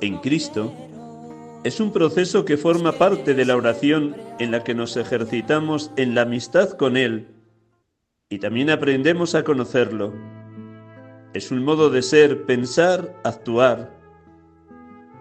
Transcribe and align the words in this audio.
en 0.00 0.18
Cristo, 0.18 0.72
es 1.64 1.80
un 1.80 1.92
proceso 1.92 2.44
que 2.44 2.56
forma 2.56 2.92
parte 2.92 3.34
de 3.34 3.44
la 3.44 3.56
oración 3.56 4.14
en 4.38 4.50
la 4.50 4.62
que 4.62 4.74
nos 4.74 4.96
ejercitamos 4.96 5.90
en 5.96 6.14
la 6.14 6.22
amistad 6.22 6.70
con 6.70 6.96
Él 6.96 7.28
y 8.28 8.38
también 8.38 8.70
aprendemos 8.70 9.34
a 9.34 9.44
conocerlo. 9.44 10.12
Es 11.34 11.50
un 11.50 11.64
modo 11.64 11.90
de 11.90 12.02
ser, 12.02 12.44
pensar, 12.44 13.14
actuar. 13.24 13.94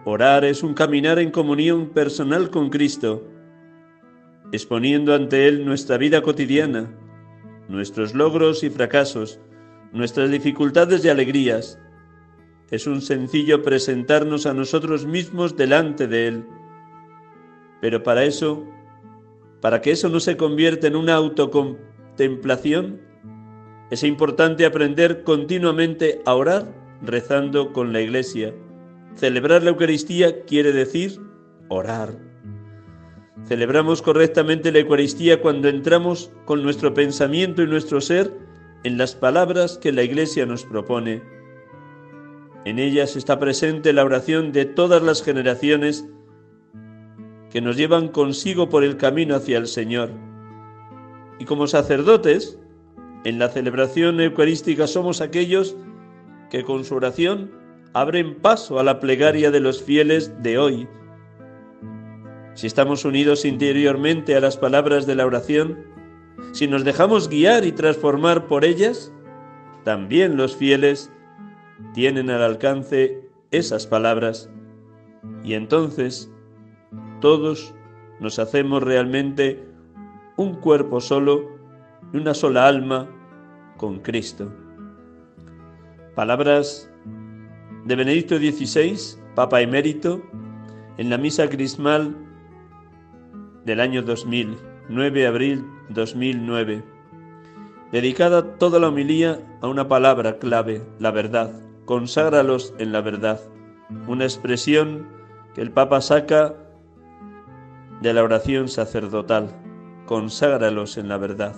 Orar 0.05 0.45
es 0.45 0.63
un 0.63 0.73
caminar 0.73 1.19
en 1.19 1.31
comunión 1.31 1.89
personal 1.89 2.49
con 2.49 2.69
Cristo, 2.69 3.27
exponiendo 4.51 5.13
ante 5.13 5.47
Él 5.47 5.65
nuestra 5.65 5.97
vida 5.97 6.21
cotidiana, 6.21 6.91
nuestros 7.67 8.13
logros 8.13 8.63
y 8.63 8.69
fracasos, 8.69 9.39
nuestras 9.91 10.29
dificultades 10.31 11.03
y 11.05 11.09
alegrías. 11.09 11.79
Es 12.71 12.87
un 12.87 13.01
sencillo 13.01 13.61
presentarnos 13.61 14.45
a 14.45 14.53
nosotros 14.53 15.05
mismos 15.05 15.55
delante 15.55 16.07
de 16.07 16.27
Él. 16.27 16.45
Pero 17.79 18.01
para 18.01 18.23
eso, 18.23 18.65
para 19.61 19.81
que 19.81 19.91
eso 19.91 20.09
no 20.09 20.19
se 20.19 20.35
convierta 20.35 20.87
en 20.87 20.95
una 20.95 21.13
autocontemplación, 21.13 22.99
es 23.91 24.03
importante 24.03 24.65
aprender 24.65 25.23
continuamente 25.23 26.21
a 26.25 26.33
orar 26.33 26.73
rezando 27.03 27.71
con 27.71 27.93
la 27.93 28.01
Iglesia. 28.01 28.53
Celebrar 29.15 29.61
la 29.61 29.69
Eucaristía 29.69 30.43
quiere 30.45 30.71
decir 30.71 31.19
orar. 31.69 32.17
Celebramos 33.47 34.01
correctamente 34.01 34.71
la 34.71 34.79
Eucaristía 34.79 35.39
cuando 35.39 35.67
entramos 35.67 36.31
con 36.45 36.63
nuestro 36.63 36.95
pensamiento 36.95 37.61
y 37.61 37.67
nuestro 37.67 38.01
ser 38.01 38.33
en 38.83 38.97
las 38.97 39.13
palabras 39.13 39.77
que 39.77 39.91
la 39.91 40.01
Iglesia 40.01 40.47
nos 40.47 40.65
propone. 40.65 41.34
En 42.65 42.79
ellas 42.79 43.15
está 43.15 43.39
presente 43.39 43.93
la 43.93 44.03
oración 44.03 44.51
de 44.51 44.65
todas 44.65 45.01
las 45.03 45.21
generaciones 45.21 46.09
que 47.51 47.61
nos 47.61 47.77
llevan 47.77 48.07
consigo 48.07 48.69
por 48.69 48.83
el 48.83 48.97
camino 48.97 49.35
hacia 49.35 49.59
el 49.59 49.67
Señor. 49.67 50.09
Y 51.39 51.45
como 51.45 51.67
sacerdotes, 51.67 52.59
en 53.23 53.37
la 53.37 53.49
celebración 53.49 54.19
eucarística 54.19 54.87
somos 54.87 55.21
aquellos 55.21 55.75
que 56.49 56.63
con 56.63 56.83
su 56.85 56.95
oración 56.95 57.51
abren 57.93 58.35
paso 58.35 58.79
a 58.79 58.83
la 58.83 58.99
plegaria 58.99 59.51
de 59.51 59.59
los 59.59 59.83
fieles 59.83 60.33
de 60.41 60.57
hoy. 60.57 60.87
Si 62.55 62.65
estamos 62.65 63.05
unidos 63.05 63.45
interiormente 63.45 64.35
a 64.35 64.39
las 64.39 64.57
palabras 64.57 65.05
de 65.05 65.13
la 65.13 65.25
oración, 65.25 65.85
si 66.51 66.67
nos 66.67 66.83
dejamos 66.83 67.29
guiar 67.29 67.63
y 67.63 67.71
transformar 67.71 68.47
por 68.47 68.65
ellas, 68.65 69.13
también 69.83 70.35
los 70.35 70.55
fieles 70.55 71.11
tienen 71.93 72.29
al 72.29 72.41
alcance 72.41 73.29
esas 73.51 73.87
palabras 73.87 74.49
y 75.43 75.53
entonces 75.53 76.31
todos 77.21 77.73
nos 78.19 78.39
hacemos 78.39 78.83
realmente 78.83 79.63
un 80.37 80.55
cuerpo 80.55 80.99
solo 80.99 81.49
y 82.13 82.17
una 82.17 82.33
sola 82.33 82.67
alma 82.67 83.09
con 83.77 83.99
Cristo. 83.99 84.51
Palabras 86.15 86.89
de 87.85 87.95
Benedicto 87.95 88.37
XVI, 88.37 89.19
Papa 89.35 89.61
emérito, 89.61 90.21
en 90.97 91.09
la 91.09 91.17
misa 91.17 91.49
crismal 91.49 92.15
del 93.65 93.79
año 93.79 94.01
2000, 94.01 94.55
9 94.89 95.19
de 95.19 95.27
abril 95.27 95.65
2009, 95.89 96.83
dedicada 97.91 98.57
toda 98.57 98.79
la 98.79 98.87
homilía 98.87 99.39
a 99.61 99.67
una 99.67 99.87
palabra 99.87 100.37
clave, 100.37 100.81
la 100.99 101.11
verdad. 101.11 101.64
Conságralos 101.85 102.73
en 102.79 102.91
la 102.91 103.01
verdad, 103.01 103.39
una 104.07 104.23
expresión 104.23 105.07
que 105.53 105.61
el 105.61 105.71
Papa 105.71 106.01
saca 106.01 106.55
de 108.01 108.11
la 108.11 108.23
oración 108.23 108.69
sacerdotal. 108.69 109.49
Conságralos 110.07 110.97
en 110.97 111.09
la 111.09 111.17
verdad. 111.17 111.55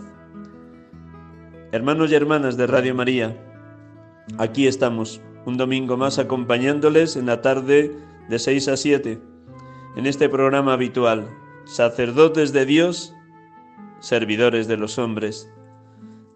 Hermanos 1.71 2.11
y 2.11 2.15
hermanas 2.15 2.57
de 2.57 2.67
Radio 2.67 2.93
María, 2.93 3.37
aquí 4.37 4.67
estamos, 4.67 5.21
un 5.45 5.55
domingo 5.55 5.95
más 5.95 6.19
acompañándoles 6.19 7.15
en 7.15 7.25
la 7.25 7.41
tarde 7.41 7.95
de 8.27 8.39
6 8.39 8.67
a 8.67 8.77
7, 8.77 9.21
en 9.95 10.05
este 10.05 10.27
programa 10.27 10.73
habitual, 10.73 11.29
sacerdotes 11.65 12.51
de 12.51 12.65
Dios, 12.65 13.13
servidores 13.99 14.67
de 14.67 14.75
los 14.75 14.97
hombres. 14.97 15.49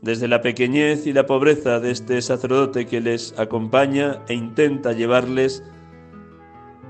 Desde 0.01 0.28
la 0.28 0.41
pequeñez 0.41 1.06
y 1.06 1.13
la 1.13 1.28
pobreza 1.28 1.79
de 1.79 1.91
este 1.91 2.22
sacerdote 2.23 2.88
que 2.88 3.01
les 3.01 3.38
acompaña 3.38 4.23
e 4.28 4.34
intenta 4.34 4.94
llevarles 4.94 5.63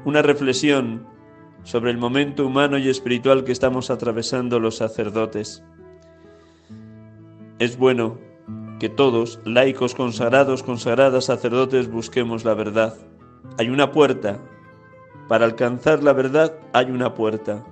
una 0.06 0.22
reflexión 0.22 1.06
sobre 1.64 1.92
el 1.92 1.98
momento 1.98 2.46
humano 2.46 2.78
y 2.78 2.88
espiritual 2.88 3.44
que 3.44 3.52
estamos 3.52 3.90
atravesando 3.90 4.62
los 4.62 4.78
sacerdotes. 4.78 5.62
Es 7.60 7.78
bueno 7.78 8.18
que 8.80 8.88
todos, 8.88 9.42
laicos 9.44 9.94
consagrados, 9.94 10.64
consagradas, 10.64 11.26
sacerdotes, 11.26 11.92
busquemos 11.92 12.46
la 12.46 12.54
verdad. 12.54 12.96
Hay 13.60 13.70
una 13.70 13.92
puerta. 13.92 14.40
Para 15.28 15.46
alcanzar 15.46 16.02
la 16.02 16.14
verdad 16.14 16.56
hay 16.74 16.90
una 16.90 17.14
puerta. 17.14 17.64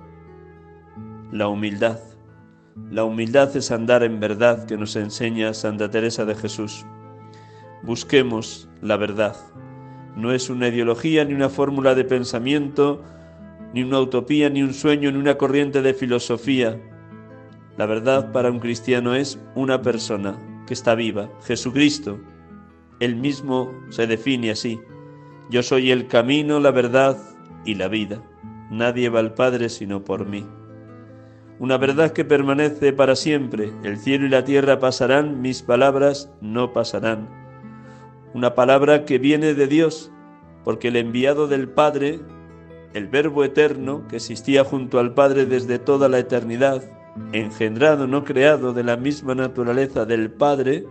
La 1.32 1.48
humildad. 1.48 2.09
La 2.76 3.04
humildad 3.04 3.56
es 3.56 3.70
andar 3.72 4.02
en 4.04 4.20
verdad 4.20 4.66
que 4.66 4.76
nos 4.76 4.94
enseña 4.94 5.54
Santa 5.54 5.90
Teresa 5.90 6.24
de 6.24 6.36
Jesús. 6.36 6.86
Busquemos 7.82 8.68
la 8.80 8.96
verdad. 8.96 9.36
No 10.16 10.32
es 10.32 10.50
una 10.50 10.68
ideología 10.68 11.24
ni 11.24 11.34
una 11.34 11.48
fórmula 11.48 11.94
de 11.94 12.04
pensamiento, 12.04 13.02
ni 13.74 13.82
una 13.82 14.00
utopía, 14.00 14.50
ni 14.50 14.62
un 14.62 14.74
sueño, 14.74 15.10
ni 15.10 15.18
una 15.18 15.36
corriente 15.36 15.82
de 15.82 15.94
filosofía. 15.94 16.80
La 17.76 17.86
verdad 17.86 18.30
para 18.32 18.50
un 18.50 18.60
cristiano 18.60 19.14
es 19.14 19.38
una 19.54 19.82
persona, 19.82 20.38
que 20.66 20.74
está 20.74 20.94
viva, 20.94 21.28
Jesucristo. 21.44 22.20
Él 23.00 23.16
mismo 23.16 23.72
se 23.88 24.06
define 24.06 24.50
así. 24.50 24.80
Yo 25.48 25.62
soy 25.62 25.90
el 25.90 26.06
camino, 26.06 26.60
la 26.60 26.70
verdad 26.70 27.16
y 27.64 27.74
la 27.74 27.88
vida. 27.88 28.22
Nadie 28.70 29.08
va 29.08 29.20
al 29.20 29.34
Padre 29.34 29.68
sino 29.68 30.04
por 30.04 30.26
mí. 30.26 30.46
Una 31.60 31.76
verdad 31.76 32.12
que 32.12 32.24
permanece 32.24 32.94
para 32.94 33.14
siempre. 33.14 33.70
El 33.82 33.98
cielo 33.98 34.24
y 34.24 34.30
la 34.30 34.44
tierra 34.44 34.80
pasarán, 34.80 35.42
mis 35.42 35.60
palabras 35.60 36.32
no 36.40 36.72
pasarán. 36.72 37.28
Una 38.32 38.54
palabra 38.54 39.04
que 39.04 39.18
viene 39.18 39.52
de 39.52 39.66
Dios, 39.66 40.10
porque 40.64 40.88
el 40.88 40.96
enviado 40.96 41.48
del 41.48 41.68
Padre, 41.68 42.20
el 42.94 43.08
Verbo 43.08 43.44
eterno, 43.44 44.08
que 44.08 44.16
existía 44.16 44.64
junto 44.64 44.98
al 44.98 45.12
Padre 45.12 45.44
desde 45.44 45.78
toda 45.78 46.08
la 46.08 46.18
eternidad, 46.18 46.82
engendrado, 47.32 48.06
no 48.06 48.24
creado 48.24 48.72
de 48.72 48.82
la 48.82 48.96
misma 48.96 49.34
naturaleza 49.34 50.06
del 50.06 50.30
Padre, 50.30 50.86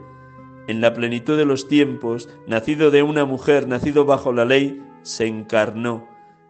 en 0.67 0.81
la 0.81 0.93
plenitud 0.93 1.35
de 1.35 1.45
los 1.45 1.67
tiempos, 1.67 2.29
nacido 2.45 2.91
de 2.91 3.01
una 3.01 3.25
mujer, 3.25 3.67
nacido 3.67 4.05
bajo 4.05 4.33
la 4.33 4.45
ley, 4.45 4.79
se 5.01 5.25
encarnó 5.25 6.07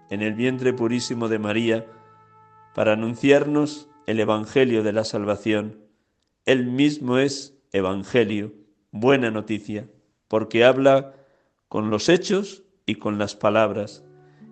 en 0.09 0.21
el 0.21 0.33
vientre 0.33 0.73
purísimo 0.73 1.29
de 1.29 1.39
María 1.39 1.85
para 2.75 2.93
anunciarnos 2.93 3.88
el 4.09 4.19
Evangelio 4.19 4.81
de 4.81 4.91
la 4.91 5.03
salvación. 5.03 5.77
Él 6.45 6.65
mismo 6.65 7.19
es 7.19 7.55
Evangelio, 7.71 8.53
buena 8.89 9.29
noticia, 9.29 9.87
porque 10.27 10.65
habla 10.65 11.13
con 11.67 11.91
los 11.91 12.09
hechos 12.09 12.63
y 12.87 12.95
con 12.95 13.19
las 13.19 13.35
palabras, 13.35 14.03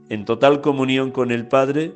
en 0.10 0.26
total 0.26 0.62
comunión 0.62 1.10
con 1.10 1.32
el 1.32 1.48
Padre, 1.48 1.96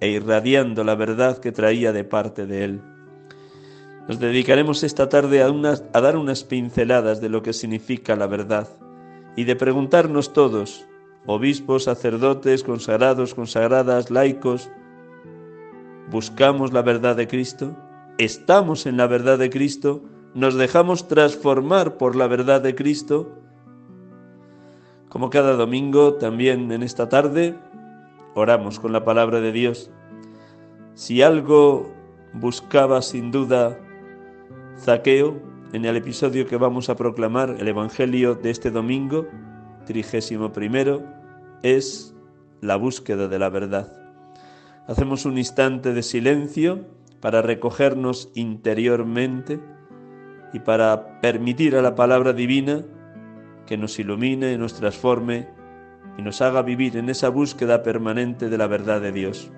e 0.00 0.08
irradiando 0.08 0.84
la 0.84 0.94
verdad 0.94 1.36
que 1.36 1.52
traía 1.52 1.92
de 1.92 2.04
parte 2.04 2.46
de 2.46 2.64
Él. 2.64 2.80
Nos 4.08 4.18
dedicaremos 4.18 4.82
esta 4.82 5.10
tarde 5.10 5.42
a, 5.42 6.00
dar 6.00 6.16
unas 6.16 6.44
pinceladas 6.44 7.20
de 7.20 7.28
lo 7.28 7.42
que 7.42 7.52
significa 7.52 8.16
la 8.16 8.26
verdad 8.26 8.68
y 9.36 9.44
de 9.44 9.54
preguntarnos 9.54 10.32
todos, 10.32 10.86
obispos, 11.26 11.84
sacerdotes, 11.84 12.64
consagrados, 12.64 13.34
consagradas, 13.34 14.10
laicos, 14.10 14.70
¿buscamos 16.10 16.72
la 16.72 16.82
verdad 16.82 17.16
de 17.16 17.26
Cristo? 17.26 17.76
¿Estamos 18.18 18.86
en 18.86 18.96
la 18.96 19.06
verdad 19.06 19.38
de 19.38 19.50
Cristo? 19.50 20.02
¿Nos 20.34 20.54
dejamos 20.54 21.08
transformar 21.08 21.96
por 21.96 22.16
la 22.16 22.26
verdad 22.26 22.60
de 22.60 22.74
Cristo? 22.74 23.32
Como 25.08 25.30
cada 25.30 25.54
domingo, 25.54 26.14
también 26.14 26.70
en 26.72 26.82
esta 26.82 27.08
tarde, 27.08 27.56
oramos 28.34 28.78
con 28.80 28.92
la 28.92 29.04
palabra 29.04 29.40
de 29.40 29.52
Dios. 29.52 29.90
Si 30.94 31.22
algo 31.22 31.90
buscaba 32.32 33.02
sin 33.02 33.30
duda 33.30 33.78
Zaqueo, 34.78 35.36
en 35.72 35.84
el 35.84 35.96
episodio 35.96 36.46
que 36.46 36.56
vamos 36.56 36.88
a 36.88 36.96
proclamar, 36.96 37.56
el 37.58 37.68
Evangelio 37.68 38.34
de 38.34 38.50
este 38.50 38.70
domingo, 38.70 39.26
trigésimo 39.84 40.52
primero, 40.52 41.02
es 41.62 42.14
la 42.60 42.76
búsqueda 42.76 43.28
de 43.28 43.38
la 43.38 43.48
verdad. 43.48 44.05
Hacemos 44.88 45.24
un 45.24 45.36
instante 45.36 45.92
de 45.92 46.02
silencio 46.02 46.86
para 47.20 47.42
recogernos 47.42 48.30
interiormente 48.34 49.58
y 50.52 50.60
para 50.60 51.20
permitir 51.20 51.76
a 51.76 51.82
la 51.82 51.94
palabra 51.94 52.32
divina 52.32 52.84
que 53.66 53.76
nos 53.76 53.98
ilumine, 53.98 54.56
nos 54.58 54.74
transforme 54.74 55.48
y 56.16 56.22
nos 56.22 56.40
haga 56.40 56.62
vivir 56.62 56.96
en 56.96 57.08
esa 57.08 57.28
búsqueda 57.28 57.82
permanente 57.82 58.48
de 58.48 58.58
la 58.58 58.68
verdad 58.68 59.00
de 59.00 59.12
Dios. 59.12 59.50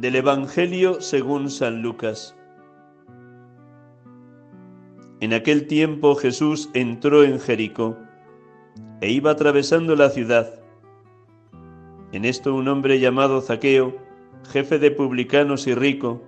Del 0.00 0.16
Evangelio 0.16 1.02
según 1.02 1.50
San 1.50 1.82
Lucas. 1.82 2.34
En 5.20 5.34
aquel 5.34 5.66
tiempo 5.66 6.14
Jesús 6.14 6.70
entró 6.72 7.22
en 7.22 7.38
Jericó 7.38 7.98
e 9.02 9.10
iba 9.10 9.32
atravesando 9.32 9.94
la 9.96 10.08
ciudad. 10.08 10.58
En 12.12 12.24
esto 12.24 12.54
un 12.54 12.68
hombre 12.68 12.98
llamado 12.98 13.42
Zaqueo, 13.42 13.94
jefe 14.50 14.78
de 14.78 14.90
publicanos 14.90 15.66
y 15.66 15.74
rico, 15.74 16.22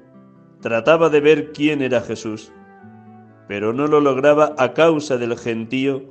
trataba 0.60 1.08
de 1.08 1.20
ver 1.20 1.52
quién 1.52 1.80
era 1.80 2.02
Jesús, 2.02 2.52
pero 3.48 3.72
no 3.72 3.86
lo 3.86 4.02
lograba 4.02 4.54
a 4.58 4.74
causa 4.74 5.16
del 5.16 5.38
gentío, 5.38 6.02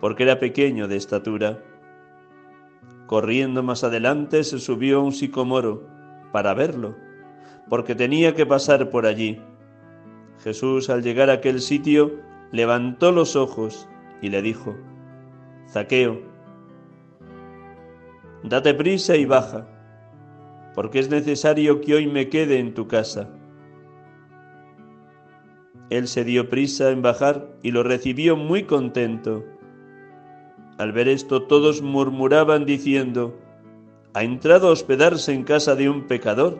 porque 0.00 0.22
era 0.22 0.38
pequeño 0.38 0.86
de 0.86 0.98
estatura. 0.98 1.64
Corriendo 3.08 3.64
más 3.64 3.82
adelante 3.82 4.44
se 4.44 4.60
subió 4.60 5.00
a 5.00 5.02
un 5.02 5.12
sicomoro, 5.12 5.90
para 6.32 6.54
verlo, 6.54 6.96
porque 7.68 7.94
tenía 7.94 8.34
que 8.34 8.46
pasar 8.46 8.90
por 8.90 9.06
allí. 9.06 9.40
Jesús 10.42 10.90
al 10.90 11.02
llegar 11.02 11.30
a 11.30 11.34
aquel 11.34 11.60
sitio 11.60 12.18
levantó 12.50 13.12
los 13.12 13.36
ojos 13.36 13.88
y 14.20 14.30
le 14.30 14.42
dijo, 14.42 14.74
Zaqueo, 15.70 16.20
date 18.42 18.74
prisa 18.74 19.16
y 19.16 19.24
baja, 19.24 19.68
porque 20.74 20.98
es 20.98 21.10
necesario 21.10 21.80
que 21.80 21.94
hoy 21.94 22.06
me 22.06 22.28
quede 22.28 22.58
en 22.58 22.74
tu 22.74 22.88
casa. 22.88 23.28
Él 25.90 26.08
se 26.08 26.24
dio 26.24 26.48
prisa 26.48 26.90
en 26.90 27.02
bajar 27.02 27.46
y 27.62 27.70
lo 27.70 27.82
recibió 27.82 28.36
muy 28.36 28.62
contento. 28.62 29.44
Al 30.78 30.92
ver 30.92 31.06
esto 31.06 31.42
todos 31.42 31.82
murmuraban 31.82 32.64
diciendo, 32.64 33.38
ha 34.14 34.22
entrado 34.22 34.68
a 34.68 34.72
hospedarse 34.72 35.32
en 35.32 35.44
casa 35.44 35.74
de 35.74 35.88
un 35.88 36.06
pecador. 36.06 36.58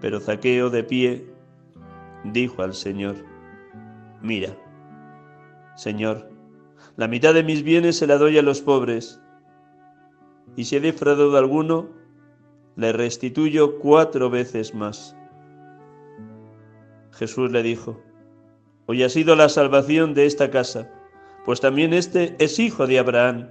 Pero 0.00 0.20
Zaqueo 0.20 0.70
de 0.70 0.82
pie 0.82 1.32
dijo 2.24 2.62
al 2.62 2.74
Señor, 2.74 3.16
mira, 4.20 4.56
Señor, 5.76 6.30
la 6.96 7.08
mitad 7.08 7.34
de 7.34 7.44
mis 7.44 7.62
bienes 7.62 7.98
se 7.98 8.06
la 8.06 8.18
doy 8.18 8.38
a 8.38 8.42
los 8.42 8.60
pobres, 8.60 9.20
y 10.56 10.64
si 10.64 10.76
he 10.76 10.80
defraudado 10.80 11.36
alguno, 11.36 11.88
le 12.76 12.92
restituyo 12.92 13.78
cuatro 13.78 14.30
veces 14.30 14.74
más. 14.74 15.16
Jesús 17.12 17.50
le 17.52 17.62
dijo, 17.62 18.02
hoy 18.86 19.02
ha 19.02 19.08
sido 19.08 19.36
la 19.36 19.48
salvación 19.48 20.14
de 20.14 20.26
esta 20.26 20.50
casa, 20.50 20.90
pues 21.44 21.60
también 21.60 21.92
este 21.92 22.36
es 22.38 22.58
hijo 22.58 22.86
de 22.86 22.98
Abraham, 22.98 23.50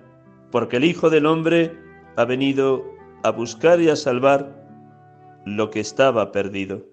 porque 0.51 0.77
el 0.77 0.85
Hijo 0.85 1.09
del 1.09 1.25
Hombre 1.25 1.88
ha 2.15 2.25
venido 2.25 2.85
a 3.23 3.31
buscar 3.31 3.81
y 3.81 3.89
a 3.89 3.95
salvar 3.95 4.55
lo 5.45 5.69
que 5.69 5.79
estaba 5.79 6.31
perdido. 6.31 6.85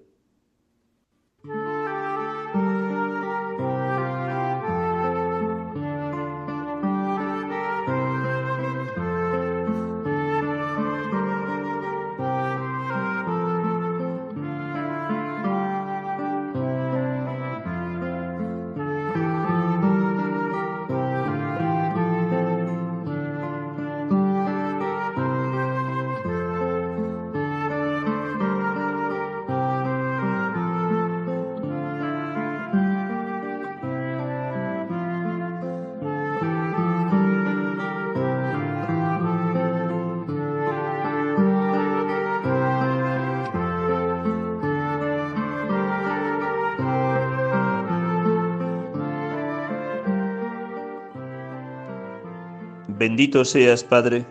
Bendito 53.16 53.46
seas, 53.46 53.82
Padre, 53.82 54.26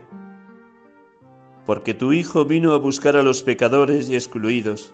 porque 1.65 1.95
tu 1.95 2.13
Hijo 2.13 2.45
vino 2.45 2.73
a 2.73 2.77
buscar 2.77 3.15
a 3.17 3.23
los 3.23 3.41
pecadores 3.41 4.11
y 4.11 4.13
excluidos, 4.13 4.93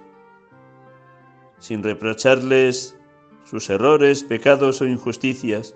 sin 1.60 1.83
reprocharles 1.83 2.98
sus 3.43 3.69
errores, 3.69 4.24
pecados 4.24 4.79
o 4.79 4.86
injusticias, 4.86 5.75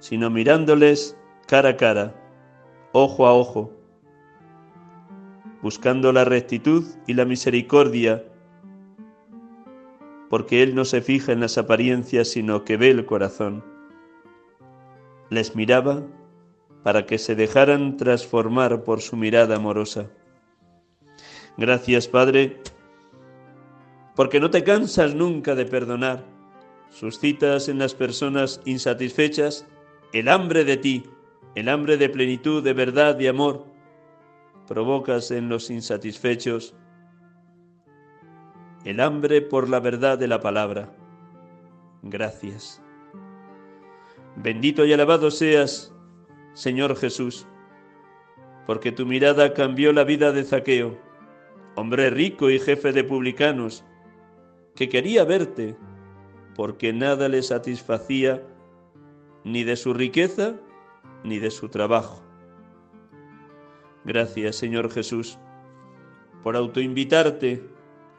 sino 0.00 0.28
mirándoles 0.28 1.16
cara 1.46 1.70
a 1.70 1.76
cara, 1.78 2.14
ojo 2.92 3.26
a 3.26 3.32
ojo, 3.32 3.72
buscando 5.62 6.12
la 6.12 6.26
rectitud 6.26 6.84
y 7.06 7.14
la 7.14 7.24
misericordia, 7.24 8.22
porque 10.28 10.62
Él 10.62 10.74
no 10.74 10.84
se 10.84 11.00
fija 11.00 11.32
en 11.32 11.40
las 11.40 11.56
apariencias, 11.56 12.28
sino 12.28 12.64
que 12.64 12.76
ve 12.76 12.90
el 12.90 13.06
corazón. 13.06 13.64
Les 15.30 15.56
miraba 15.56 16.02
para 16.82 17.06
que 17.06 17.18
se 17.18 17.34
dejaran 17.34 17.96
transformar 17.96 18.82
por 18.84 19.00
su 19.00 19.16
mirada 19.16 19.56
amorosa. 19.56 20.10
Gracias, 21.56 22.08
Padre, 22.08 22.60
porque 24.16 24.40
no 24.40 24.50
te 24.50 24.64
cansas 24.64 25.14
nunca 25.14 25.54
de 25.54 25.66
perdonar. 25.66 26.24
Suscitas 26.90 27.68
en 27.68 27.78
las 27.78 27.94
personas 27.94 28.60
insatisfechas 28.64 29.66
el 30.12 30.28
hambre 30.28 30.64
de 30.64 30.76
ti, 30.76 31.04
el 31.54 31.68
hambre 31.68 31.96
de 31.96 32.08
plenitud, 32.08 32.62
de 32.62 32.72
verdad, 32.72 33.14
de 33.14 33.28
amor. 33.28 33.64
Provocas 34.66 35.30
en 35.30 35.48
los 35.48 35.70
insatisfechos 35.70 36.74
el 38.84 39.00
hambre 39.00 39.40
por 39.42 39.68
la 39.68 39.80
verdad 39.80 40.18
de 40.18 40.28
la 40.28 40.40
palabra. 40.40 40.92
Gracias. 42.02 42.82
Bendito 44.36 44.84
y 44.84 44.92
alabado 44.92 45.30
seas 45.30 45.92
Señor 46.54 46.96
Jesús, 46.96 47.46
porque 48.66 48.92
tu 48.92 49.06
mirada 49.06 49.54
cambió 49.54 49.92
la 49.92 50.04
vida 50.04 50.32
de 50.32 50.44
Zaqueo, 50.44 50.98
hombre 51.76 52.10
rico 52.10 52.50
y 52.50 52.58
jefe 52.58 52.92
de 52.92 53.04
publicanos, 53.04 53.84
que 54.74 54.88
quería 54.88 55.24
verte 55.24 55.76
porque 56.54 56.92
nada 56.92 57.28
le 57.28 57.42
satisfacía 57.42 58.42
ni 59.44 59.64
de 59.64 59.76
su 59.76 59.94
riqueza 59.94 60.54
ni 61.24 61.38
de 61.38 61.50
su 61.50 61.68
trabajo. 61.68 62.22
Gracias, 64.04 64.56
Señor 64.56 64.90
Jesús, 64.90 65.38
por 66.42 66.56
autoinvitarte 66.56 67.62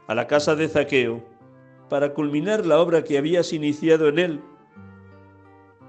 a 0.08 0.16
la 0.16 0.28
casa 0.28 0.56
de 0.56 0.68
Zaqueo 0.70 1.24
para 1.90 2.14
culminar 2.14 2.66
la 2.66 2.80
obra 2.80 3.04
que 3.04 3.18
habías 3.18 3.54
iniciado 3.54 4.08
en 4.08 4.20
él. 4.20 4.42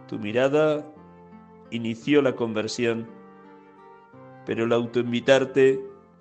Tu 0.09 0.19
mirada 0.19 0.85
inició 1.75 2.23
la 2.23 2.35
conversión, 2.35 3.09
pero 4.47 4.65
el 4.65 4.73
autoinvitarte 4.73 5.81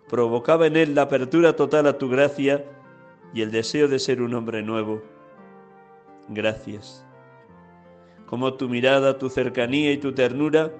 provocaba 0.10 0.68
en 0.68 0.78
él 0.78 0.96
la 0.96 1.04
apertura 1.04 1.56
total 1.56 1.88
a 1.88 1.98
tu 1.98 2.10
gracia 2.10 2.66
y 3.34 3.42
el 3.42 3.52
deseo 3.52 3.88
de 3.88 4.00
ser 4.00 4.22
un 4.22 4.34
hombre 4.34 4.62
nuevo. 4.64 5.02
Gracias. 6.30 7.06
Como 8.26 8.54
tu 8.56 8.70
mirada, 8.70 9.18
tu 9.18 9.30
cercanía 9.30 9.92
y 9.92 9.98
tu 9.98 10.14
ternura 10.14 10.72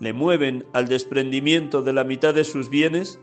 le 0.00 0.12
mueven 0.12 0.66
al 0.72 0.88
desprendimiento 0.88 1.82
de 1.82 1.92
la 1.92 2.04
mitad 2.04 2.34
de 2.34 2.44
sus 2.44 2.68
bienes 2.68 3.20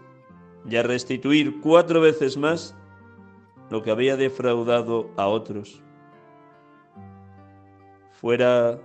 y 0.69 0.75
a 0.75 0.83
restituir 0.83 1.59
cuatro 1.61 2.01
veces 2.01 2.37
más 2.37 2.75
lo 3.69 3.81
que 3.81 3.91
había 3.91 4.17
defraudado 4.17 5.09
a 5.17 5.27
otros. 5.27 5.81
Fuera 8.11 8.79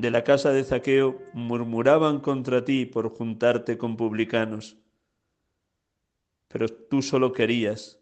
de 0.00 0.10
la 0.10 0.24
casa 0.24 0.50
de 0.50 0.64
Zaqueo 0.64 1.20
murmuraban 1.34 2.20
contra 2.20 2.64
ti 2.64 2.86
por 2.86 3.10
juntarte 3.10 3.76
con 3.76 3.98
publicanos, 3.98 4.78
pero 6.48 6.68
tú 6.68 7.02
solo 7.02 7.34
querías 7.34 8.00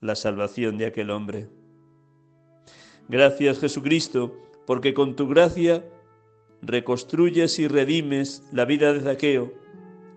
la 0.00 0.16
salvación 0.16 0.78
de 0.78 0.86
aquel 0.86 1.10
hombre. 1.10 1.48
Gracias 3.08 3.60
Jesucristo, 3.60 4.36
porque 4.66 4.92
con 4.92 5.14
tu 5.14 5.28
gracia 5.28 5.84
reconstruyes 6.60 7.60
y 7.60 7.68
redimes 7.68 8.42
la 8.50 8.64
vida 8.64 8.92
de 8.92 9.00
Zaqueo 9.00 9.54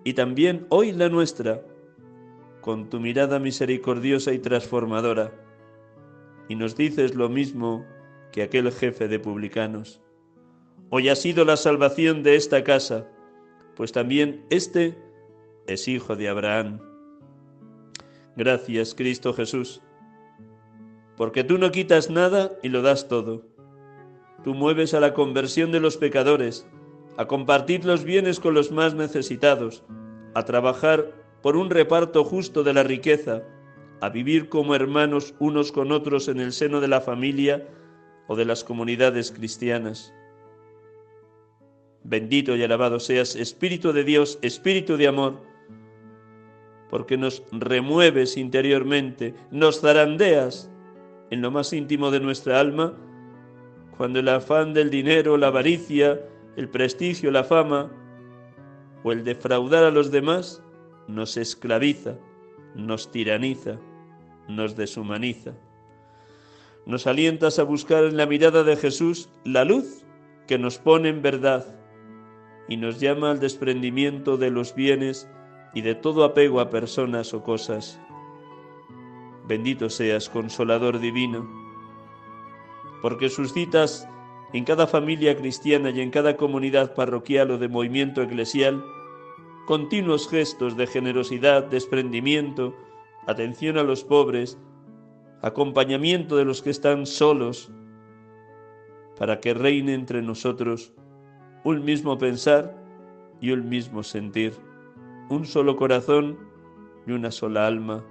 y 0.03 0.13
también 0.13 0.65
hoy 0.69 0.91
la 0.91 1.07
nuestra, 1.07 1.61
con 2.61 2.89
tu 2.89 2.99
mirada 2.99 3.37
misericordiosa 3.37 4.33
y 4.33 4.39
transformadora, 4.39 5.31
y 6.49 6.55
nos 6.55 6.75
dices 6.75 7.13
lo 7.13 7.29
mismo 7.29 7.85
que 8.31 8.41
aquel 8.41 8.71
jefe 8.71 9.07
de 9.07 9.19
publicanos. 9.19 10.03
Hoy 10.95 11.09
ha 11.09 11.15
sido 11.15 11.43
la 11.43 11.57
salvación 11.57 12.21
de 12.21 12.35
esta 12.35 12.63
casa, 12.63 13.07
pues 13.75 13.91
también 13.91 14.45
este 14.51 14.95
es 15.65 15.87
hijo 15.87 16.15
de 16.15 16.29
Abraham. 16.29 16.81
Gracias, 18.35 18.93
Cristo 18.93 19.33
Jesús, 19.33 19.81
porque 21.17 21.43
tú 21.43 21.57
no 21.57 21.71
quitas 21.71 22.11
nada 22.11 22.51
y 22.61 22.69
lo 22.69 22.83
das 22.83 23.07
todo. 23.07 23.41
Tú 24.43 24.53
mueves 24.53 24.93
a 24.93 24.99
la 24.99 25.15
conversión 25.15 25.71
de 25.71 25.79
los 25.79 25.97
pecadores, 25.97 26.67
a 27.17 27.25
compartir 27.25 27.85
los 27.85 28.03
bienes 28.03 28.39
con 28.39 28.53
los 28.53 28.71
más 28.71 28.93
necesitados, 28.93 29.83
a 30.35 30.45
trabajar 30.45 31.11
por 31.41 31.57
un 31.57 31.71
reparto 31.71 32.23
justo 32.23 32.61
de 32.61 32.73
la 32.75 32.83
riqueza, 32.83 33.41
a 33.99 34.09
vivir 34.09 34.47
como 34.47 34.75
hermanos 34.75 35.33
unos 35.39 35.71
con 35.71 35.91
otros 35.91 36.27
en 36.27 36.39
el 36.39 36.53
seno 36.53 36.81
de 36.81 36.87
la 36.87 37.01
familia 37.01 37.67
o 38.27 38.35
de 38.35 38.45
las 38.45 38.63
comunidades 38.63 39.31
cristianas. 39.31 40.13
Bendito 42.03 42.55
y 42.55 42.63
alabado 42.63 42.99
seas, 42.99 43.35
Espíritu 43.35 43.93
de 43.93 44.03
Dios, 44.03 44.37
Espíritu 44.41 44.97
de 44.97 45.07
amor, 45.07 45.41
porque 46.89 47.17
nos 47.17 47.43
remueves 47.51 48.35
interiormente, 48.35 49.33
nos 49.51 49.79
zarandeas 49.81 50.69
en 51.31 51.41
lo 51.41 51.49
más 51.49 51.71
íntimo 51.71 52.11
de 52.11 52.19
nuestra 52.19 52.59
alma, 52.59 52.93
cuando 53.97 54.19
el 54.19 54.27
afán 54.27 54.73
del 54.73 54.89
dinero, 54.89 55.37
la 55.37 55.47
avaricia, 55.47 56.19
el 56.57 56.69
prestigio, 56.69 57.31
la 57.31 57.43
fama 57.43 57.91
o 59.03 59.11
el 59.11 59.23
defraudar 59.23 59.83
a 59.83 59.91
los 59.91 60.11
demás 60.11 60.61
nos 61.07 61.37
esclaviza, 61.37 62.17
nos 62.75 63.11
tiraniza, 63.11 63.79
nos 64.47 64.75
deshumaniza. 64.75 65.53
Nos 66.85 67.07
alientas 67.07 67.59
a 67.59 67.63
buscar 67.63 68.03
en 68.03 68.17
la 68.17 68.25
mirada 68.25 68.63
de 68.63 68.75
Jesús 68.75 69.29
la 69.45 69.63
luz 69.63 70.03
que 70.47 70.57
nos 70.57 70.77
pone 70.79 71.09
en 71.09 71.21
verdad 71.21 71.65
y 72.73 72.77
nos 72.77 72.99
llama 72.99 73.29
al 73.29 73.39
desprendimiento 73.39 74.35
de 74.35 74.49
los 74.49 74.73
bienes 74.73 75.29
y 75.75 75.81
de 75.81 75.93
todo 75.93 76.23
apego 76.23 76.59
a 76.59 76.71
personas 76.71 77.31
o 77.35 77.43
cosas. 77.43 78.01
Bendito 79.47 79.91
seas, 79.91 80.27
consolador 80.27 80.99
divino, 80.99 81.47
porque 83.03 83.29
suscitas 83.29 84.09
en 84.53 84.63
cada 84.63 84.87
familia 84.87 85.37
cristiana 85.37 85.91
y 85.91 86.01
en 86.01 86.09
cada 86.09 86.35
comunidad 86.35 86.95
parroquial 86.95 87.51
o 87.51 87.57
de 87.59 87.67
movimiento 87.67 88.23
eclesial 88.23 88.83
continuos 89.67 90.27
gestos 90.27 90.75
de 90.75 90.87
generosidad, 90.87 91.65
desprendimiento, 91.65 92.75
atención 93.27 93.77
a 93.77 93.83
los 93.83 94.03
pobres, 94.03 94.57
acompañamiento 95.43 96.37
de 96.37 96.45
los 96.45 96.63
que 96.63 96.71
están 96.71 97.05
solos, 97.05 97.71
para 99.15 99.39
que 99.39 99.53
reine 99.53 99.93
entre 99.93 100.23
nosotros 100.23 100.91
un 101.63 101.83
mismo 101.85 102.17
pensar 102.17 102.75
y 103.39 103.51
un 103.51 103.69
mismo 103.69 104.03
sentir, 104.03 104.53
un 105.29 105.45
solo 105.45 105.75
corazón 105.75 106.37
y 107.07 107.11
una 107.11 107.31
sola 107.31 107.67
alma, 107.67 108.03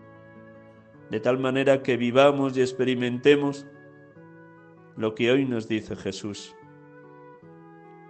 de 1.11 1.21
tal 1.21 1.39
manera 1.39 1.83
que 1.83 1.97
vivamos 1.97 2.57
y 2.57 2.63
experimentemos 2.63 3.67
lo 4.97 5.15
que 5.15 5.31
hoy 5.31 5.45
nos 5.45 5.69
dice 5.69 5.97
Jesús. 5.97 6.55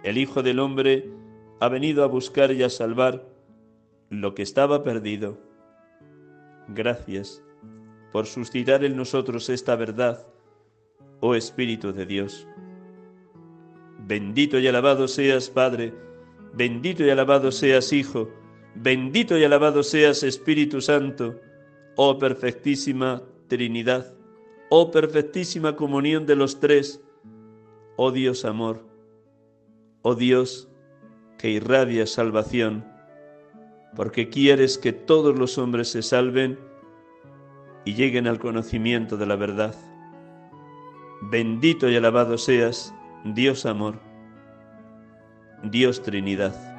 El 0.03 0.17
Hijo 0.17 0.43
del 0.43 0.59
Hombre 0.59 1.09
ha 1.59 1.69
venido 1.69 2.03
a 2.03 2.07
buscar 2.07 2.51
y 2.51 2.63
a 2.63 2.69
salvar 2.69 3.25
lo 4.09 4.35
que 4.35 4.43
estaba 4.43 4.83
perdido. 4.83 5.37
Gracias 6.69 7.43
por 8.11 8.25
suscitar 8.25 8.83
en 8.83 8.95
nosotros 8.95 9.49
esta 9.49 9.75
verdad, 9.75 10.27
oh 11.19 11.35
Espíritu 11.35 11.93
de 11.93 12.05
Dios. 12.05 12.47
Bendito 14.05 14.59
y 14.59 14.67
alabado 14.67 15.07
seas, 15.07 15.49
Padre, 15.49 15.93
bendito 16.53 17.05
y 17.05 17.09
alabado 17.09 17.51
seas, 17.51 17.93
Hijo, 17.93 18.29
bendito 18.75 19.37
y 19.37 19.43
alabado 19.43 19.81
seas, 19.83 20.23
Espíritu 20.23 20.81
Santo, 20.81 21.39
oh 21.95 22.19
perfectísima 22.19 23.23
Trinidad. 23.47 24.13
Oh 24.75 24.89
perfectísima 24.89 25.75
comunión 25.75 26.25
de 26.25 26.35
los 26.35 26.59
tres, 26.59 26.99
oh 27.95 28.11
Dios 28.11 28.43
amor, 28.43 28.83
oh 30.01 30.15
Dios 30.15 30.67
que 31.37 31.51
irradia 31.51 32.07
salvación, 32.07 32.83
porque 33.95 34.29
quieres 34.29 34.79
que 34.79 34.91
todos 34.91 35.37
los 35.37 35.59
hombres 35.59 35.89
se 35.89 36.01
salven 36.01 36.57
y 37.85 37.93
lleguen 37.93 38.25
al 38.27 38.39
conocimiento 38.39 39.15
de 39.15 39.27
la 39.27 39.35
verdad. 39.35 39.75
Bendito 41.21 41.87
y 41.87 41.95
alabado 41.95 42.39
seas, 42.39 42.95
Dios 43.25 43.65
amor, 43.65 44.01
Dios 45.63 46.03
Trinidad. 46.03 46.72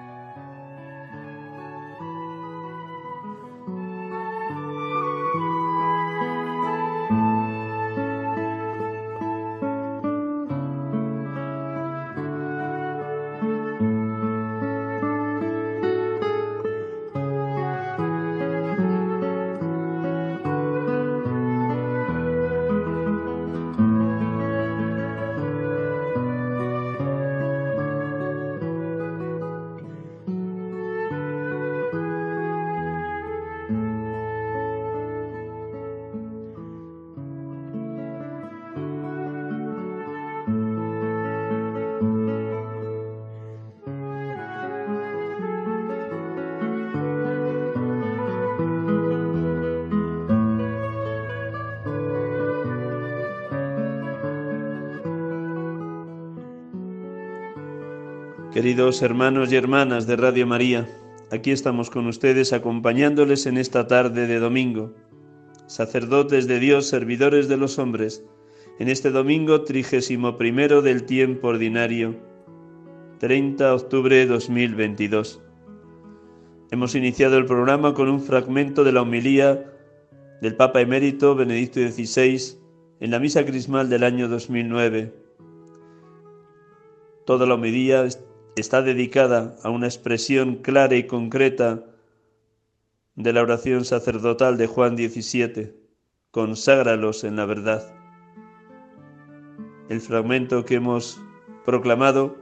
Queridos 58.55 59.03
hermanos 59.03 59.53
y 59.53 59.57
hermanas 59.57 60.07
de 60.07 60.15
Radio 60.15 60.47
María, 60.47 60.89
aquí 61.33 61.51
estamos 61.51 61.91
con 61.91 62.07
ustedes 62.07 62.53
acompañándoles 62.53 63.47
en 63.47 63.59
esta 63.59 63.89
tarde 63.89 64.29
de 64.29 64.39
domingo, 64.39 64.95
sacerdotes 65.67 66.47
de 66.47 66.61
Dios, 66.61 66.87
servidores 66.87 67.49
de 67.49 67.57
los 67.57 67.81
hombres, 67.81 68.25
en 68.79 68.89
este 68.89 69.11
domingo 69.11 69.63
trigésimo 69.65 70.39
primero 70.39 70.83
del 70.83 71.03
tiempo 71.03 71.49
ordinario, 71.49 72.15
30 73.19 73.67
de 73.67 73.73
octubre 73.73 74.15
de 74.19 74.27
2022. 74.27 75.43
Hemos 76.71 76.95
iniciado 76.95 77.37
el 77.39 77.47
programa 77.47 77.93
con 77.93 78.09
un 78.09 78.21
fragmento 78.21 78.85
de 78.85 78.93
la 78.93 79.03
homilía 79.03 79.69
del 80.41 80.55
Papa 80.55 80.81
emérito 80.81 81.35
Benedicto 81.35 81.81
XVI 81.81 82.57
en 83.01 83.11
la 83.11 83.19
misa 83.19 83.45
crismal 83.45 83.91
del 83.91 84.05
año 84.05 84.29
2009. 84.29 85.13
Toda 87.27 87.47
la 87.47 87.55
homilía 87.55 88.05
está 88.57 88.83
dedicada 88.83 89.57
a 89.63 89.71
una 89.71 89.87
expresión 89.87 90.57
clara 90.57 90.97
y 90.97 91.07
concreta 91.07 91.85
de 93.17 93.33
la 93.33 93.43
oración 93.43 93.85
sacerdotal 93.85 94.57
de 94.57 94.67
Juan 94.67 94.97
17, 94.97 95.75
conságralos 96.31 97.25
en 97.25 97.37
la 97.37 97.47
verdad. 97.47 97.95
El 99.89 100.01
fragmento 100.01 100.65
que 100.65 100.77
hemos 100.77 101.21
proclamado 101.65 102.37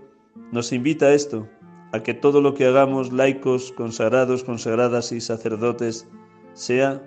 nos 0.50 0.72
invita 0.72 1.06
a 1.06 1.14
esto, 1.14 1.48
a 1.92 2.02
que 2.02 2.14
todo 2.14 2.40
lo 2.40 2.54
que 2.54 2.66
hagamos 2.66 3.12
laicos, 3.12 3.72
consagrados, 3.72 4.44
consagradas 4.44 5.12
y 5.12 5.20
sacerdotes 5.20 6.08
sea 6.54 7.02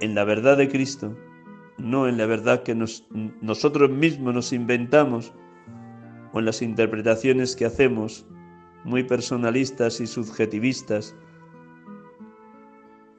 en 0.00 0.14
la 0.14 0.24
verdad 0.24 0.56
de 0.56 0.68
Cristo, 0.68 1.16
no 1.78 2.08
en 2.08 2.18
la 2.18 2.26
verdad 2.26 2.62
que 2.62 2.74
nosotros 2.74 3.90
mismos 3.90 4.34
nos 4.34 4.52
inventamos 4.52 5.32
o 6.32 6.38
en 6.38 6.44
las 6.44 6.62
interpretaciones 6.62 7.56
que 7.56 7.64
hacemos, 7.64 8.26
muy 8.84 9.02
personalistas 9.02 10.00
y 10.00 10.06
subjetivistas, 10.06 11.14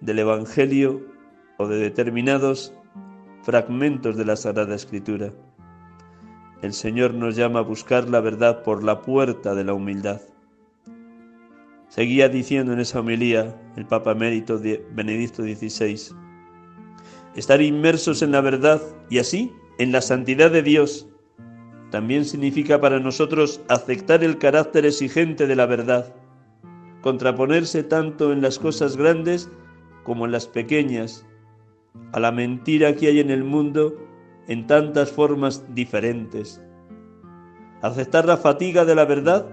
del 0.01 0.20
Evangelio 0.20 1.01
o 1.58 1.68
de 1.68 1.77
determinados 1.77 2.74
fragmentos 3.44 4.18
de 4.18 4.25
la 4.25 4.36
Sagrada 4.36 4.75
Escritura. 4.75 5.32
El 6.62 6.74
Señor 6.74 7.13
nos 7.13 7.36
llama 7.36 7.60
a 7.60 7.63
buscar 7.63 8.10
la 8.10 8.20
verdad 8.20 8.63
por 8.63 8.84
la 8.84 9.01
puerta 9.01 9.56
de 9.56 9.63
la 9.63 9.74
humildad. 9.74 10.22
Seguía 11.88 12.30
diciendo 12.30 12.74
en 12.74 12.80
esa 12.80 13.00
homilía 13.00 13.60
el 13.75 13.86
Papa 13.86 14.12
Emérito 14.12 14.60
Benedicto 14.91 15.44
XVI, 15.44 16.15
estar 17.36 17.62
inmersos 17.62 18.22
en 18.22 18.32
la 18.32 18.41
verdad 18.41 18.82
y 19.10 19.20
así 19.20 19.51
en 19.77 19.91
la 19.91 20.01
santidad 20.01 20.51
de 20.51 20.63
Dios 20.63 21.11
también 21.91 22.24
significa 22.24 22.79
para 22.79 23.00
nosotros 23.00 23.62
aceptar 23.67 24.24
el 24.24 24.38
carácter 24.38 24.86
exigente 24.86 25.45
de 25.45 25.55
la 25.57 25.65
verdad, 25.65 26.15
contraponerse 27.01 27.83
tanto 27.83 28.31
en 28.31 28.41
las 28.41 28.57
cosas 28.57 28.95
grandes 28.95 29.51
como 30.03 30.25
en 30.25 30.31
las 30.31 30.48
pequeñas, 30.48 31.27
a 32.13 32.19
la 32.21 32.31
mentira 32.31 32.95
que 32.95 33.07
hay 33.07 33.19
en 33.19 33.29
el 33.29 33.43
mundo 33.43 33.98
en 34.48 34.67
tantas 34.67 35.12
formas 35.12 35.65
diferentes. 35.75 36.62
Aceptar 37.81 38.25
la 38.25 38.38
fatiga 38.38 38.86
de 38.86 38.95
la 38.95 39.05
verdad 39.05 39.45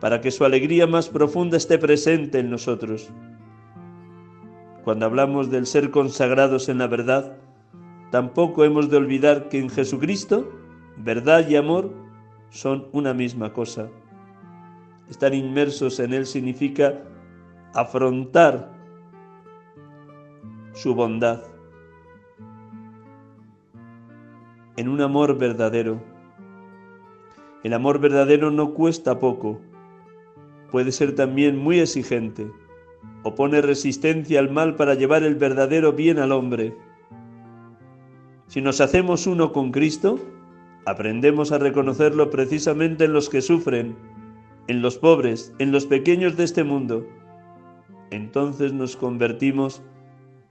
para 0.00 0.20
que 0.20 0.30
su 0.30 0.44
alegría 0.44 0.86
más 0.86 1.08
profunda 1.08 1.56
esté 1.56 1.78
presente 1.78 2.40
en 2.40 2.50
nosotros. 2.50 3.10
Cuando 4.84 5.06
hablamos 5.06 5.50
del 5.50 5.66
ser 5.66 5.90
consagrados 5.90 6.68
en 6.68 6.78
la 6.78 6.88
verdad, 6.88 7.38
tampoco 8.10 8.64
hemos 8.64 8.90
de 8.90 8.98
olvidar 8.98 9.48
que 9.48 9.58
en 9.58 9.70
Jesucristo 9.70 10.59
verdad 11.04 11.48
y 11.48 11.56
amor 11.56 11.92
son 12.50 12.88
una 12.92 13.14
misma 13.14 13.52
cosa. 13.52 13.88
Estar 15.08 15.34
inmersos 15.34 15.98
en 16.00 16.12
Él 16.14 16.26
significa 16.26 17.02
afrontar 17.74 18.70
su 20.72 20.94
bondad, 20.94 21.42
en 24.76 24.88
un 24.88 25.00
amor 25.00 25.36
verdadero. 25.36 26.00
El 27.62 27.74
amor 27.74 27.98
verdadero 27.98 28.50
no 28.50 28.72
cuesta 28.72 29.18
poco, 29.18 29.60
puede 30.70 30.92
ser 30.92 31.14
también 31.14 31.56
muy 31.56 31.80
exigente, 31.80 32.50
opone 33.24 33.60
resistencia 33.60 34.38
al 34.38 34.50
mal 34.50 34.76
para 34.76 34.94
llevar 34.94 35.22
el 35.24 35.34
verdadero 35.34 35.92
bien 35.92 36.18
al 36.18 36.32
hombre. 36.32 36.74
Si 38.46 38.60
nos 38.60 38.80
hacemos 38.80 39.26
uno 39.26 39.52
con 39.52 39.70
Cristo, 39.70 40.18
aprendemos 40.86 41.52
a 41.52 41.58
reconocerlo 41.58 42.30
precisamente 42.30 43.04
en 43.04 43.12
los 43.12 43.28
que 43.28 43.42
sufren, 43.42 43.96
en 44.68 44.82
los 44.82 44.98
pobres, 44.98 45.54
en 45.58 45.72
los 45.72 45.86
pequeños 45.86 46.36
de 46.36 46.44
este 46.44 46.64
mundo. 46.64 47.06
Entonces 48.10 48.72
nos 48.72 48.96
convertimos 48.96 49.82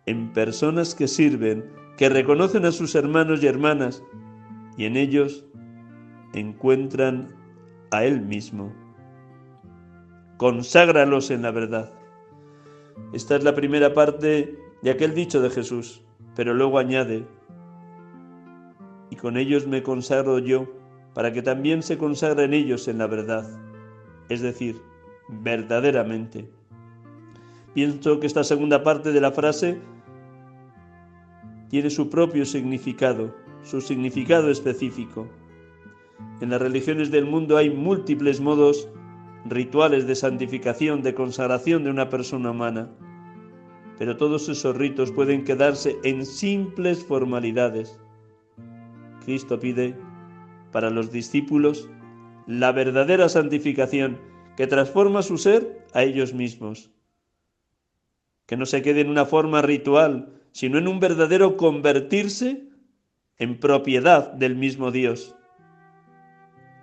en 0.05 0.31
personas 0.33 0.95
que 0.95 1.07
sirven, 1.07 1.65
que 1.97 2.09
reconocen 2.09 2.65
a 2.65 2.71
sus 2.71 2.95
hermanos 2.95 3.43
y 3.43 3.47
hermanas 3.47 4.03
y 4.77 4.85
en 4.85 4.95
ellos 4.95 5.45
encuentran 6.33 7.27
a 7.91 8.05
Él 8.05 8.21
mismo. 8.21 8.73
Conságralos 10.37 11.31
en 11.31 11.41
la 11.41 11.51
verdad. 11.51 11.91
Esta 13.13 13.35
es 13.35 13.43
la 13.43 13.55
primera 13.55 13.93
parte 13.93 14.57
de 14.81 14.89
aquel 14.89 15.13
dicho 15.13 15.41
de 15.41 15.49
Jesús, 15.49 16.01
pero 16.35 16.53
luego 16.53 16.79
añade, 16.79 17.27
y 19.09 19.15
con 19.15 19.37
ellos 19.37 19.67
me 19.67 19.83
consagro 19.83 20.39
yo, 20.39 20.67
para 21.13 21.33
que 21.33 21.41
también 21.41 21.83
se 21.83 21.97
consagren 21.97 22.53
ellos 22.53 22.87
en 22.87 22.99
la 22.99 23.07
verdad, 23.07 23.49
es 24.29 24.41
decir, 24.41 24.81
verdaderamente. 25.27 26.49
Pienso 27.73 28.19
que 28.19 28.27
esta 28.27 28.43
segunda 28.43 28.83
parte 28.83 29.11
de 29.11 29.21
la 29.21 29.31
frase 29.31 29.79
tiene 31.69 31.89
su 31.89 32.09
propio 32.09 32.45
significado, 32.45 33.35
su 33.63 33.81
significado 33.81 34.49
específico. 34.49 35.27
En 36.41 36.49
las 36.49 36.61
religiones 36.61 37.11
del 37.11 37.25
mundo 37.25 37.57
hay 37.57 37.69
múltiples 37.69 38.41
modos 38.41 38.87
rituales 39.45 40.07
de 40.07 40.15
santificación, 40.15 41.01
de 41.01 41.13
consagración 41.13 41.83
de 41.83 41.91
una 41.91 42.09
persona 42.09 42.51
humana, 42.51 42.89
pero 43.97 44.17
todos 44.17 44.49
esos 44.49 44.75
ritos 44.75 45.11
pueden 45.11 45.43
quedarse 45.43 45.97
en 46.03 46.25
simples 46.25 47.03
formalidades. 47.05 47.99
Cristo 49.29 49.59
pide 49.59 49.95
para 50.71 50.89
los 50.89 51.11
discípulos 51.11 51.87
la 52.47 52.71
verdadera 52.71 53.29
santificación 53.29 54.19
que 54.57 54.65
transforma 54.65 55.21
su 55.21 55.37
ser 55.37 55.85
a 55.93 56.01
ellos 56.01 56.33
mismos. 56.33 56.89
Que 58.47 58.57
no 58.57 58.65
se 58.65 58.81
quede 58.81 59.01
en 59.01 59.09
una 59.11 59.25
forma 59.25 59.61
ritual, 59.61 60.33
sino 60.51 60.79
en 60.79 60.87
un 60.87 60.99
verdadero 60.99 61.57
convertirse 61.57 62.69
en 63.37 63.59
propiedad 63.59 64.33
del 64.33 64.55
mismo 64.55 64.89
Dios. 64.89 65.35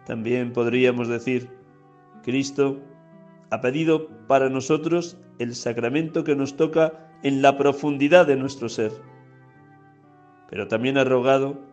También 0.07 0.53
podríamos 0.53 1.09
decir, 1.09 1.51
Cristo 2.23 2.81
ha 3.51 3.61
pedido 3.61 4.09
para 4.29 4.49
nosotros 4.51 5.19
el 5.41 5.57
sacramento 5.57 6.23
que 6.23 6.37
nos 6.37 6.57
toca 6.57 7.11
en 7.25 7.43
la 7.43 7.57
profundidad 7.57 8.25
de 8.25 8.37
nuestro 8.37 8.69
ser, 8.69 8.93
pero 10.49 10.69
también 10.69 10.97
ha 10.97 11.03
rogado 11.03 11.66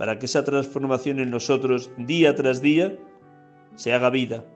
para 0.00 0.18
que 0.18 0.24
esa 0.24 0.46
transformación 0.46 1.18
en 1.18 1.28
nosotros 1.28 1.90
día 1.98 2.34
tras 2.34 2.62
día 2.62 2.96
se 3.74 3.92
haga 3.92 4.08
vida, 4.08 4.46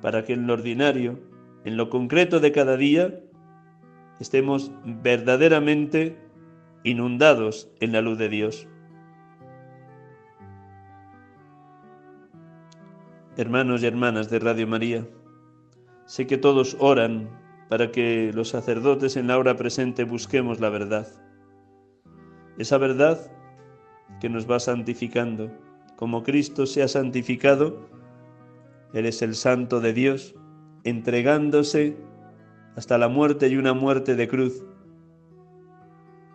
para 0.00 0.24
que 0.24 0.32
en 0.32 0.46
lo 0.46 0.54
ordinario, 0.54 1.20
en 1.66 1.76
lo 1.76 1.90
concreto 1.90 2.40
de 2.40 2.50
cada 2.50 2.78
día, 2.78 3.20
estemos 4.18 4.72
verdaderamente 4.86 6.18
inundados 6.82 7.70
en 7.80 7.92
la 7.92 8.00
luz 8.00 8.16
de 8.16 8.30
Dios. 8.30 8.66
Hermanos 13.36 13.82
y 13.82 13.86
hermanas 13.86 14.30
de 14.30 14.38
Radio 14.38 14.66
María, 14.66 15.06
sé 16.06 16.26
que 16.26 16.38
todos 16.38 16.74
oran 16.80 17.28
para 17.68 17.92
que 17.92 18.32
los 18.32 18.48
sacerdotes 18.48 19.18
en 19.18 19.26
la 19.26 19.36
hora 19.36 19.56
presente 19.56 20.04
busquemos 20.04 20.58
la 20.58 20.70
verdad. 20.70 21.06
Esa 22.56 22.78
verdad 22.78 23.30
que 24.20 24.28
nos 24.28 24.50
va 24.50 24.60
santificando. 24.60 25.50
Como 25.96 26.22
Cristo 26.22 26.66
se 26.66 26.82
ha 26.82 26.88
santificado, 26.88 27.88
Él 28.92 29.06
es 29.06 29.22
el 29.22 29.34
santo 29.34 29.80
de 29.80 29.92
Dios, 29.92 30.34
entregándose 30.84 31.96
hasta 32.76 32.98
la 32.98 33.08
muerte 33.08 33.48
y 33.48 33.56
una 33.56 33.72
muerte 33.72 34.14
de 34.14 34.28
cruz, 34.28 34.64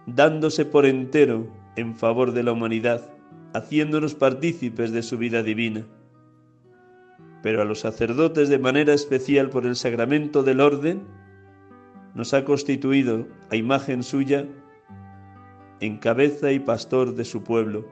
dándose 0.07 0.65
por 0.65 0.86
entero 0.86 1.47
en 1.75 1.95
favor 1.95 2.34
de 2.34 2.43
la 2.43 2.51
humanidad, 2.51 3.10
haciéndonos 3.53 4.15
partícipes 4.15 4.91
de 4.91 5.03
su 5.03 5.17
vida 5.17 5.43
divina. 5.43 5.86
Pero 7.43 7.62
a 7.62 7.65
los 7.65 7.79
sacerdotes 7.79 8.49
de 8.49 8.60
manera 8.60 8.93
especial 8.93 9.49
por 9.49 9.65
el 9.65 9.75
sacramento 9.75 10.43
del 10.43 10.62
orden, 10.62 11.03
nos 12.13 12.34
ha 12.34 12.43
constituido 12.43 13.27
a 13.49 13.55
imagen 13.55 14.03
suya 14.03 14.47
en 15.81 15.97
cabeza 15.97 16.51
y 16.51 16.59
pastor 16.59 17.15
de 17.15 17.25
su 17.25 17.43
pueblo. 17.43 17.85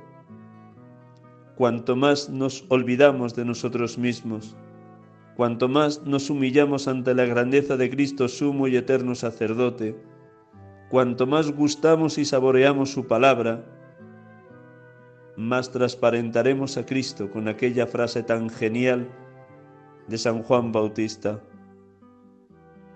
Cuanto 1.55 1.95
más 1.95 2.29
nos 2.29 2.63
olvidamos 2.69 3.35
de 3.35 3.43
nosotros 3.43 3.97
mismos, 3.97 4.55
cuanto 5.35 5.67
más 5.67 6.03
nos 6.03 6.29
humillamos 6.29 6.87
ante 6.87 7.13
la 7.13 7.25
grandeza 7.25 7.75
de 7.77 7.89
Cristo 7.89 8.27
sumo 8.27 8.67
y 8.67 8.77
eterno 8.77 9.15
sacerdote, 9.15 9.97
cuanto 10.89 11.27
más 11.27 11.51
gustamos 11.51 12.17
y 12.17 12.25
saboreamos 12.25 12.91
su 12.91 13.07
palabra, 13.07 13.65
más 15.35 15.71
transparentaremos 15.71 16.77
a 16.77 16.85
Cristo 16.85 17.29
con 17.31 17.47
aquella 17.47 17.87
frase 17.87 18.23
tan 18.23 18.49
genial 18.49 19.09
de 20.07 20.17
San 20.17 20.43
Juan 20.43 20.71
Bautista. 20.71 21.41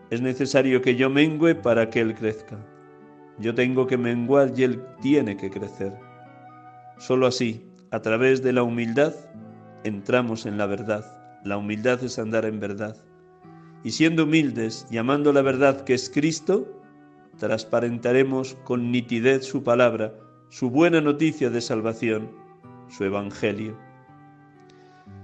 Es 0.10 0.22
necesario 0.22 0.82
que 0.82 0.96
yo 0.96 1.10
mengüe 1.10 1.56
para 1.56 1.90
que 1.90 2.02
Él 2.02 2.14
crezca. 2.14 2.58
Yo 3.40 3.56
tengo 3.56 3.88
que 3.88 3.98
menguar 3.98 4.54
y 4.56 4.64
Él 4.64 4.84
tiene 5.02 5.38
que 5.38 5.50
crecer. 5.50 5.94
Solo 6.98 7.28
así, 7.28 7.66
a 7.92 8.02
través 8.02 8.44
de 8.44 8.54
la 8.54 8.64
humildad, 8.64 9.14
entramos 9.84 10.46
en 10.46 10.58
la 10.58 10.66
verdad. 10.66 11.06
La 11.44 11.58
humildad 11.58 12.04
es 12.04 12.20
andar 12.20 12.46
en 12.46 12.60
verdad. 12.60 12.96
Y 13.84 13.92
siendo 13.92 14.24
humildes 14.24 14.88
y 14.90 14.98
amando 14.98 15.34
la 15.34 15.42
verdad 15.42 15.82
que 15.84 15.94
es 15.94 16.10
Cristo, 16.10 16.82
transparentaremos 17.38 18.56
con 18.64 18.92
nitidez 18.92 19.46
su 19.46 19.64
palabra 19.64 20.14
su 20.54 20.70
buena 20.70 21.02
noticia 21.02 21.50
de 21.50 21.62
salvación, 21.62 22.30
su 22.88 23.04
Evangelio. 23.06 23.76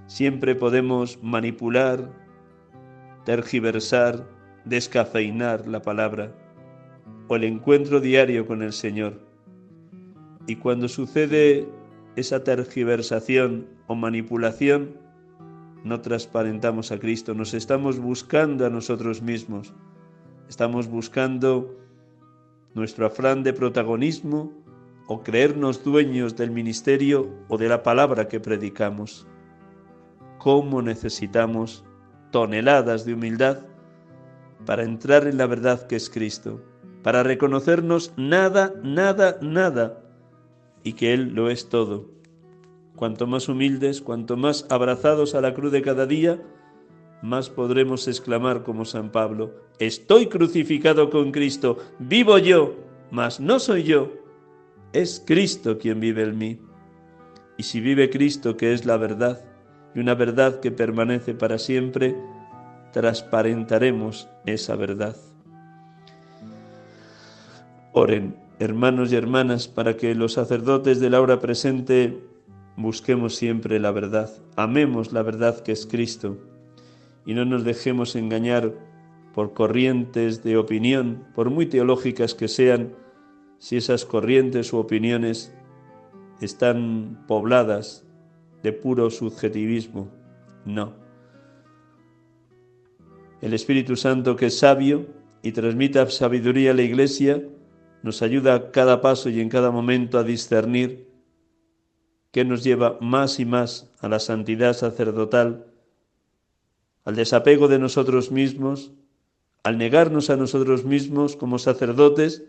Siempre 0.07 0.55
podemos 0.55 1.21
manipular, 1.21 2.09
tergiversar, 3.25 4.27
descafeinar 4.65 5.67
la 5.67 5.83
palabra 5.83 6.33
o 7.29 7.35
el 7.35 7.45
encuentro 7.45 8.01
diario 8.01 8.45
con 8.45 8.63
el 8.63 8.73
Señor. 8.73 9.19
Y 10.47 10.55
cuando 10.55 10.89
sucede 10.89 11.69
esa 12.15 12.43
tergiversación 12.43 13.67
o 13.87 13.95
manipulación, 13.95 14.97
no 15.83 16.01
transparentamos 16.01 16.91
a 16.91 16.99
Cristo, 16.99 17.35
nos 17.35 17.53
estamos 17.53 17.99
buscando 17.99 18.65
a 18.65 18.69
nosotros 18.69 19.21
mismos, 19.21 19.73
estamos 20.49 20.87
buscando 20.87 21.77
nuestro 22.73 23.05
afrán 23.05 23.43
de 23.43 23.53
protagonismo 23.53 24.51
o 25.07 25.21
creernos 25.21 25.83
dueños 25.83 26.35
del 26.35 26.49
ministerio 26.49 27.29
o 27.47 27.57
de 27.57 27.69
la 27.69 27.83
palabra 27.83 28.27
que 28.27 28.39
predicamos. 28.39 29.27
¿Cómo 30.39 30.81
necesitamos 30.81 31.85
toneladas 32.31 33.05
de 33.05 33.13
humildad 33.13 33.59
para 34.65 34.83
entrar 34.83 35.27
en 35.27 35.37
la 35.37 35.45
verdad 35.45 35.85
que 35.87 35.95
es 35.95 36.09
Cristo, 36.09 36.61
para 37.03 37.23
reconocernos 37.23 38.13
nada, 38.17 38.73
nada, 38.83 39.37
nada, 39.41 40.01
y 40.83 40.93
que 40.93 41.13
Él 41.13 41.33
lo 41.33 41.49
es 41.49 41.69
todo? 41.69 42.09
Cuanto 42.95 43.27
más 43.27 43.47
humildes, 43.47 44.01
cuanto 44.01 44.35
más 44.35 44.65
abrazados 44.69 45.35
a 45.35 45.41
la 45.41 45.53
cruz 45.53 45.71
de 45.71 45.81
cada 45.81 46.05
día, 46.05 46.41
más 47.21 47.49
podremos 47.49 48.07
exclamar 48.07 48.63
como 48.63 48.85
San 48.85 49.11
Pablo, 49.11 49.53
estoy 49.79 50.27
crucificado 50.27 51.09
con 51.09 51.31
Cristo, 51.31 51.77
vivo 51.99 52.37
yo, 52.37 52.75
mas 53.11 53.39
no 53.39 53.59
soy 53.59 53.83
yo, 53.83 54.11
es 54.93 55.23
Cristo 55.25 55.77
quien 55.77 55.99
vive 55.99 56.23
en 56.23 56.37
mí. 56.37 56.59
Y 57.57 57.63
si 57.63 57.81
vive 57.81 58.09
Cristo, 58.09 58.57
que 58.57 58.73
es 58.73 58.85
la 58.85 58.97
verdad, 58.97 59.45
y 59.93 59.99
una 59.99 60.15
verdad 60.15 60.59
que 60.59 60.71
permanece 60.71 61.33
para 61.33 61.57
siempre, 61.57 62.15
transparentaremos 62.91 64.29
esa 64.45 64.75
verdad. 64.75 65.15
Oren, 67.91 68.35
hermanos 68.59 69.11
y 69.11 69.15
hermanas, 69.15 69.67
para 69.67 69.97
que 69.97 70.13
los 70.13 70.33
sacerdotes 70.33 70.99
de 70.99 71.09
la 71.09 71.21
hora 71.21 71.39
presente 71.39 72.19
busquemos 72.77 73.35
siempre 73.35 73.79
la 73.79 73.91
verdad, 73.91 74.31
amemos 74.55 75.11
la 75.11 75.23
verdad 75.23 75.61
que 75.61 75.71
es 75.71 75.87
Cristo, 75.87 76.37
y 77.25 77.33
no 77.33 77.45
nos 77.45 77.63
dejemos 77.63 78.15
engañar 78.15 78.73
por 79.33 79.53
corrientes 79.53 80.43
de 80.43 80.57
opinión, 80.57 81.25
por 81.33 81.49
muy 81.49 81.65
teológicas 81.65 82.35
que 82.35 82.47
sean, 82.47 82.93
si 83.57 83.77
esas 83.77 84.05
corrientes 84.05 84.71
u 84.71 84.77
opiniones 84.77 85.53
están 86.41 87.25
pobladas 87.27 88.05
de 88.63 88.71
puro 88.71 89.09
subjetivismo. 89.09 90.09
No. 90.63 90.93
El 93.41 93.53
Espíritu 93.53 93.95
Santo, 93.95 94.35
que 94.35 94.47
es 94.47 94.59
sabio 94.59 95.07
y 95.41 95.53
transmite 95.53 96.05
sabiduría 96.11 96.71
a 96.71 96.73
la 96.73 96.83
Iglesia, 96.83 97.41
nos 98.03 98.21
ayuda 98.21 98.55
a 98.55 98.71
cada 98.71 99.01
paso 99.01 99.29
y 99.29 99.41
en 99.41 99.49
cada 99.49 99.71
momento 99.71 100.17
a 100.17 100.23
discernir 100.23 101.09
qué 102.31 102.45
nos 102.45 102.63
lleva 102.63 102.97
más 103.01 103.39
y 103.39 103.45
más 103.45 103.89
a 103.99 104.07
la 104.07 104.19
santidad 104.19 104.73
sacerdotal, 104.73 105.65
al 107.05 107.15
desapego 107.15 107.67
de 107.67 107.79
nosotros 107.79 108.31
mismos, 108.31 108.91
al 109.63 109.77
negarnos 109.77 110.29
a 110.29 110.37
nosotros 110.37 110.85
mismos 110.85 111.35
como 111.35 111.59
sacerdotes, 111.59 112.43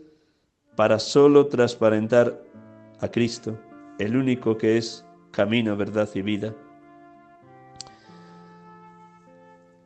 para 0.76 0.98
solo 0.98 1.46
transparentar 1.46 2.42
a 3.00 3.08
Cristo, 3.08 3.58
el 3.98 4.16
único 4.16 4.56
que 4.56 4.76
es 4.76 5.04
camino, 5.30 5.76
verdad 5.76 6.08
y 6.14 6.22
vida. 6.22 6.54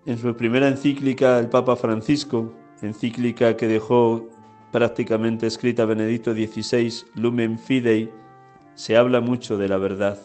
En 0.06 0.18
su 0.18 0.36
primera 0.36 0.68
encíclica, 0.68 1.38
el 1.38 1.48
Papa 1.48 1.76
Francisco, 1.76 2.52
encíclica 2.82 3.56
que 3.56 3.66
dejó 3.66 4.28
prácticamente 4.74 5.46
escrita 5.46 5.84
Benedicto 5.84 6.32
XVI, 6.32 6.92
Lumen 7.14 7.60
Fidei, 7.60 8.10
se 8.74 8.96
habla 8.96 9.20
mucho 9.20 9.56
de 9.56 9.68
la 9.68 9.76
verdad. 9.76 10.18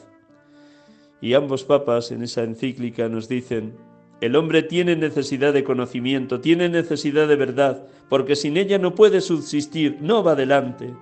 Y 1.22 1.36
ambos 1.36 1.64
papas 1.64 2.10
en 2.10 2.24
esa 2.24 2.42
encíclica 2.42 3.10
nos 3.10 3.30
dicen 3.30 3.76
el 4.22 4.36
hombre 4.36 4.64
tiene 4.64 4.96
necesidad 4.96 5.54
de 5.54 5.64
conocimiento, 5.64 6.42
tiene 6.42 6.68
necesidad 6.68 7.28
de 7.28 7.36
verdad, 7.36 7.86
porque 8.10 8.36
sin 8.36 8.58
ella 8.58 8.80
no 8.80 8.96
puede 8.96 9.22
subsistir, 9.22 10.00
no 10.02 10.24
va 10.24 10.32
adelante. 10.32 10.96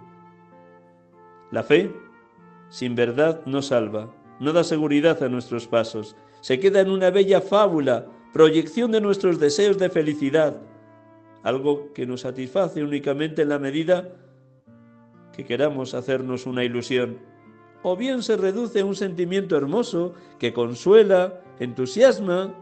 La 1.49 1.63
fe, 1.63 1.89
sin 2.67 2.95
verdad, 2.95 3.45
no 3.45 3.61
salva, 3.61 4.13
no 4.41 4.51
da 4.51 4.65
seguridad 4.65 5.23
a 5.23 5.29
nuestros 5.29 5.67
pasos, 5.67 6.17
se 6.41 6.59
queda 6.59 6.81
en 6.81 6.91
una 6.91 7.11
bella 7.11 7.39
fábula, 7.39 8.07
proyección 8.33 8.91
de 8.91 8.99
nuestros 8.99 9.39
deseos 9.39 9.77
de 9.77 9.89
felicidad, 9.89 10.57
algo 11.43 11.93
que 11.93 12.05
nos 12.05 12.21
satisface 12.21 12.83
únicamente 12.83 13.43
en 13.43 13.49
la 13.49 13.59
medida 13.59 14.09
que 15.33 15.45
queramos 15.45 15.93
hacernos 15.93 16.45
una 16.45 16.63
ilusión, 16.63 17.19
o 17.83 17.95
bien 17.95 18.23
se 18.23 18.37
reduce 18.37 18.79
a 18.79 18.85
un 18.85 18.95
sentimiento 18.95 19.55
hermoso 19.55 20.13
que 20.39 20.51
consuela, 20.51 21.41
entusiasma, 21.59 22.53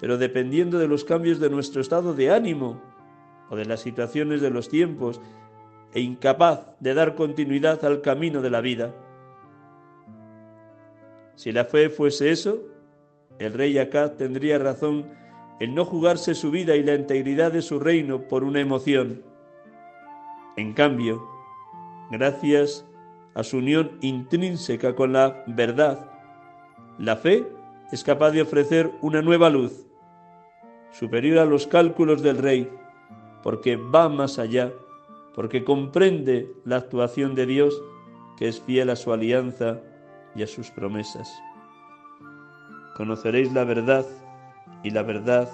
pero 0.00 0.16
dependiendo 0.18 0.78
de 0.78 0.88
los 0.88 1.04
cambios 1.04 1.38
de 1.38 1.50
nuestro 1.50 1.80
estado 1.80 2.14
de 2.14 2.30
ánimo 2.30 2.80
o 3.50 3.56
de 3.56 3.66
las 3.66 3.80
situaciones 3.80 4.40
de 4.40 4.50
los 4.50 4.68
tiempos, 4.68 5.20
e 5.94 6.00
incapaz 6.00 6.74
de 6.80 6.94
dar 6.94 7.14
continuidad 7.14 7.84
al 7.84 8.00
camino 8.00 8.40
de 8.40 8.50
la 8.50 8.60
vida. 8.60 8.94
Si 11.34 11.52
la 11.52 11.66
fe 11.66 11.90
fuese 11.90 12.30
eso, 12.30 12.62
el 13.38 13.52
rey 13.52 13.78
Acá 13.78 14.16
tendría 14.16 14.58
razón 14.58 15.10
en 15.62 15.76
no 15.76 15.84
jugarse 15.84 16.34
su 16.34 16.50
vida 16.50 16.74
y 16.74 16.82
la 16.82 16.96
integridad 16.96 17.52
de 17.52 17.62
su 17.62 17.78
reino 17.78 18.22
por 18.22 18.42
una 18.42 18.58
emoción. 18.58 19.22
En 20.56 20.72
cambio, 20.72 21.22
gracias 22.10 22.84
a 23.34 23.44
su 23.44 23.58
unión 23.58 23.92
intrínseca 24.00 24.96
con 24.96 25.12
la 25.12 25.44
verdad, 25.46 26.10
la 26.98 27.14
fe 27.14 27.46
es 27.92 28.02
capaz 28.02 28.32
de 28.32 28.42
ofrecer 28.42 28.90
una 29.02 29.22
nueva 29.22 29.50
luz, 29.50 29.86
superior 30.90 31.38
a 31.38 31.44
los 31.44 31.68
cálculos 31.68 32.22
del 32.22 32.38
rey, 32.38 32.68
porque 33.44 33.76
va 33.76 34.08
más 34.08 34.40
allá, 34.40 34.72
porque 35.32 35.62
comprende 35.62 36.50
la 36.64 36.78
actuación 36.78 37.36
de 37.36 37.46
Dios, 37.46 37.80
que 38.36 38.48
es 38.48 38.60
fiel 38.60 38.90
a 38.90 38.96
su 38.96 39.12
alianza 39.12 39.80
y 40.34 40.42
a 40.42 40.48
sus 40.48 40.72
promesas. 40.72 41.32
Conoceréis 42.96 43.52
la 43.52 43.62
verdad 43.62 44.04
y 44.82 44.90
la 44.90 45.02
verdad 45.02 45.50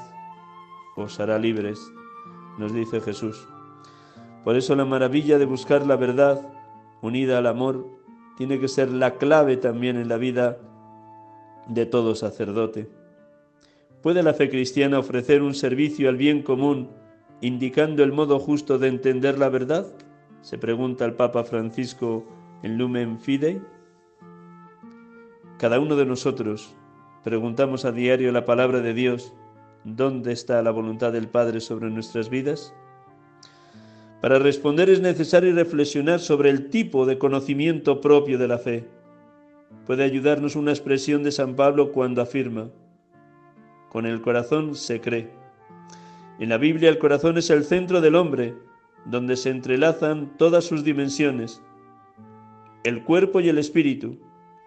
os 0.96 1.20
hará 1.20 1.38
libres, 1.38 1.80
nos 2.58 2.72
dice 2.72 3.00
Jesús. 3.00 3.48
Por 4.44 4.56
eso 4.56 4.74
la 4.74 4.84
maravilla 4.84 5.38
de 5.38 5.44
buscar 5.44 5.86
la 5.86 5.96
verdad 5.96 6.40
unida 7.02 7.38
al 7.38 7.46
amor 7.46 7.86
tiene 8.36 8.58
que 8.58 8.68
ser 8.68 8.90
la 8.90 9.16
clave 9.16 9.56
también 9.56 9.96
en 9.96 10.08
la 10.08 10.16
vida 10.16 10.58
de 11.66 11.86
todo 11.86 12.14
sacerdote. 12.14 12.88
¿Puede 14.02 14.22
la 14.22 14.32
fe 14.32 14.48
cristiana 14.48 14.98
ofrecer 14.98 15.42
un 15.42 15.54
servicio 15.54 16.08
al 16.08 16.16
bien 16.16 16.42
común 16.42 16.88
indicando 17.40 18.02
el 18.02 18.12
modo 18.12 18.38
justo 18.38 18.78
de 18.78 18.88
entender 18.88 19.38
la 19.38 19.48
verdad? 19.48 19.86
Se 20.40 20.56
pregunta 20.56 21.04
el 21.04 21.14
Papa 21.14 21.44
Francisco 21.44 22.24
en 22.62 22.78
Lumen 22.78 23.18
Fidei. 23.18 23.60
Cada 25.58 25.80
uno 25.80 25.96
de 25.96 26.06
nosotros 26.06 26.74
preguntamos 27.24 27.84
a 27.84 27.92
diario 27.92 28.32
la 28.32 28.44
palabra 28.44 28.80
de 28.80 28.94
Dios, 28.94 29.34
¿dónde 29.84 30.32
está 30.32 30.62
la 30.62 30.70
voluntad 30.70 31.12
del 31.12 31.28
Padre 31.28 31.60
sobre 31.60 31.90
nuestras 31.90 32.30
vidas? 32.30 32.74
Para 34.20 34.38
responder 34.38 34.90
es 34.90 35.00
necesario 35.00 35.54
reflexionar 35.54 36.20
sobre 36.20 36.50
el 36.50 36.70
tipo 36.70 37.06
de 37.06 37.18
conocimiento 37.18 38.00
propio 38.00 38.38
de 38.38 38.48
la 38.48 38.58
fe. 38.58 38.88
Puede 39.86 40.04
ayudarnos 40.04 40.56
una 40.56 40.72
expresión 40.72 41.22
de 41.22 41.32
San 41.32 41.54
Pablo 41.54 41.92
cuando 41.92 42.20
afirma, 42.20 42.70
con 43.90 44.06
el 44.06 44.20
corazón 44.20 44.74
se 44.74 45.00
cree. 45.00 45.30
En 46.38 46.48
la 46.48 46.58
Biblia 46.58 46.88
el 46.88 46.98
corazón 46.98 47.38
es 47.38 47.50
el 47.50 47.64
centro 47.64 48.00
del 48.00 48.14
hombre, 48.14 48.54
donde 49.04 49.36
se 49.36 49.50
entrelazan 49.50 50.36
todas 50.36 50.64
sus 50.64 50.84
dimensiones, 50.84 51.62
el 52.84 53.02
cuerpo 53.04 53.40
y 53.40 53.48
el 53.48 53.58
espíritu, 53.58 54.18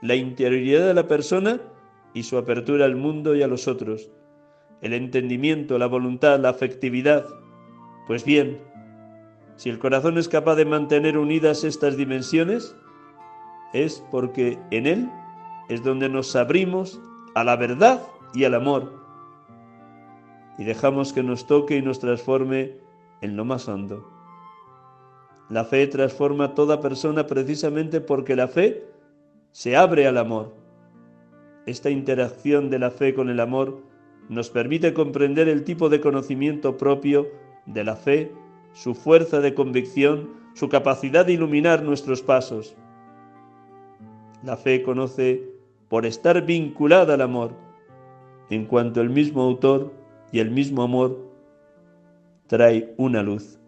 la 0.01 0.15
interioridad 0.15 0.87
de 0.87 0.93
la 0.93 1.07
persona 1.07 1.61
y 2.13 2.23
su 2.23 2.37
apertura 2.37 2.85
al 2.85 2.95
mundo 2.95 3.35
y 3.35 3.43
a 3.43 3.47
los 3.47 3.67
otros, 3.67 4.09
el 4.81 4.93
entendimiento, 4.93 5.77
la 5.77 5.87
voluntad, 5.87 6.39
la 6.39 6.49
afectividad. 6.49 7.25
Pues 8.07 8.25
bien, 8.25 8.59
si 9.55 9.69
el 9.69 9.79
corazón 9.79 10.17
es 10.17 10.27
capaz 10.27 10.55
de 10.55 10.65
mantener 10.65 11.17
unidas 11.17 11.63
estas 11.63 11.97
dimensiones, 11.97 12.75
es 13.73 14.03
porque 14.11 14.57
en 14.71 14.87
él 14.87 15.09
es 15.69 15.83
donde 15.83 16.09
nos 16.09 16.35
abrimos 16.35 16.99
a 17.35 17.43
la 17.43 17.55
verdad 17.55 18.01
y 18.33 18.43
al 18.43 18.55
amor 18.55 19.01
y 20.61 20.63
dejamos 20.63 21.11
que 21.11 21.23
nos 21.23 21.47
toque 21.47 21.77
y 21.77 21.81
nos 21.81 21.97
transforme 21.97 22.77
en 23.21 23.35
lo 23.35 23.45
más 23.45 23.67
hondo. 23.67 24.07
La 25.49 25.65
fe 25.65 25.87
transforma 25.87 26.45
a 26.45 26.53
toda 26.53 26.81
persona 26.81 27.25
precisamente 27.25 27.99
porque 27.99 28.35
la 28.35 28.47
fe 28.47 28.85
se 29.51 29.75
abre 29.75 30.05
al 30.05 30.19
amor. 30.19 30.53
Esta 31.65 31.89
interacción 31.89 32.69
de 32.69 32.79
la 32.79 32.91
fe 32.91 33.13
con 33.13 33.29
el 33.29 33.39
amor 33.39 33.83
nos 34.29 34.49
permite 34.49 34.93
comprender 34.93 35.47
el 35.47 35.63
tipo 35.63 35.89
de 35.89 36.01
conocimiento 36.01 36.77
propio 36.77 37.27
de 37.65 37.83
la 37.83 37.95
fe, 37.95 38.31
su 38.73 38.95
fuerza 38.95 39.41
de 39.41 39.53
convicción, 39.53 40.31
su 40.55 40.69
capacidad 40.69 41.25
de 41.25 41.33
iluminar 41.33 41.83
nuestros 41.83 42.21
pasos. 42.21 42.75
La 44.43 44.57
fe 44.57 44.81
conoce 44.81 45.43
por 45.87 46.05
estar 46.05 46.45
vinculada 46.45 47.13
al 47.13 47.21
amor, 47.21 47.53
en 48.49 48.65
cuanto 48.65 49.01
el 49.01 49.09
mismo 49.09 49.43
autor 49.43 49.93
y 50.31 50.39
el 50.39 50.49
mismo 50.49 50.83
amor 50.83 51.31
trae 52.47 52.93
una 52.97 53.21
luz. 53.21 53.59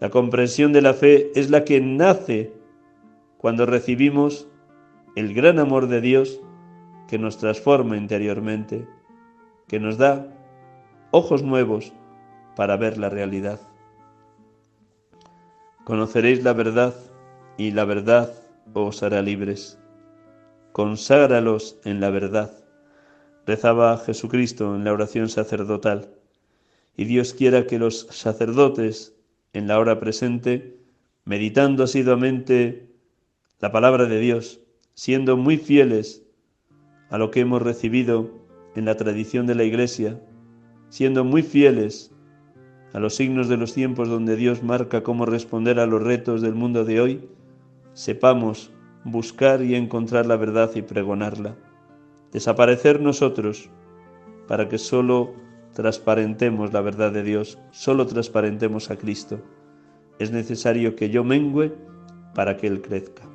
La 0.00 0.10
comprensión 0.10 0.72
de 0.72 0.82
la 0.82 0.94
fe 0.94 1.30
es 1.36 1.48
la 1.48 1.64
que 1.64 1.80
nace 1.80 2.52
cuando 3.38 3.66
recibimos 3.66 4.48
el 5.14 5.32
gran 5.32 5.58
amor 5.58 5.86
de 5.86 6.00
Dios 6.00 6.40
que 7.12 7.18
nos 7.18 7.36
transforma 7.36 7.98
interiormente, 7.98 8.88
que 9.68 9.78
nos 9.78 9.98
da 9.98 10.34
ojos 11.10 11.42
nuevos 11.42 11.92
para 12.56 12.78
ver 12.78 12.96
la 12.96 13.10
realidad. 13.10 13.60
Conoceréis 15.84 16.42
la 16.42 16.54
verdad 16.54 16.94
y 17.58 17.72
la 17.72 17.84
verdad 17.84 18.32
os 18.72 19.02
hará 19.02 19.20
libres. 19.20 19.78
Conságralos 20.72 21.76
en 21.84 22.00
la 22.00 22.08
verdad 22.08 22.50
rezaba 23.44 23.98
Jesucristo 23.98 24.74
en 24.74 24.84
la 24.84 24.94
oración 24.94 25.28
sacerdotal. 25.28 26.14
Y 26.96 27.04
Dios 27.04 27.34
quiera 27.34 27.66
que 27.66 27.78
los 27.78 28.06
sacerdotes, 28.08 29.14
en 29.52 29.68
la 29.68 29.78
hora 29.78 30.00
presente, 30.00 30.78
meditando 31.26 31.84
asiduamente 31.84 32.88
la 33.60 33.70
palabra 33.70 34.06
de 34.06 34.18
Dios, 34.18 34.60
siendo 34.94 35.36
muy 35.36 35.58
fieles 35.58 36.21
a 37.12 37.18
lo 37.18 37.30
que 37.30 37.40
hemos 37.40 37.62
recibido 37.62 38.30
en 38.74 38.86
la 38.86 38.96
tradición 38.96 39.46
de 39.46 39.54
la 39.54 39.62
Iglesia, 39.62 40.20
siendo 40.88 41.22
muy 41.22 41.42
fieles 41.42 42.12
a 42.92 42.98
los 42.98 43.14
signos 43.14 43.48
de 43.48 43.56
los 43.56 43.72
tiempos 43.72 44.08
donde 44.08 44.34
Dios 44.34 44.64
marca 44.64 45.04
cómo 45.04 45.24
responder 45.24 45.78
a 45.78 45.86
los 45.86 46.02
retos 46.02 46.42
del 46.42 46.54
mundo 46.54 46.84
de 46.84 47.00
hoy, 47.00 47.28
sepamos 47.92 48.72
buscar 49.04 49.62
y 49.62 49.76
encontrar 49.76 50.26
la 50.26 50.36
verdad 50.36 50.72
y 50.74 50.82
pregonarla 50.82 51.56
desaparecer 52.32 53.00
nosotros 53.00 53.68
para 54.48 54.68
que 54.68 54.78
solo 54.78 55.34
transparentemos 55.74 56.72
la 56.72 56.80
verdad 56.80 57.12
de 57.12 57.22
Dios, 57.22 57.58
solo 57.70 58.06
transparentemos 58.06 58.90
a 58.90 58.96
Cristo. 58.96 59.40
Es 60.18 60.32
necesario 60.32 60.96
que 60.96 61.10
yo 61.10 61.24
mengüe 61.24 61.72
para 62.34 62.56
que 62.56 62.66
Él 62.66 62.82
crezca. 62.82 63.31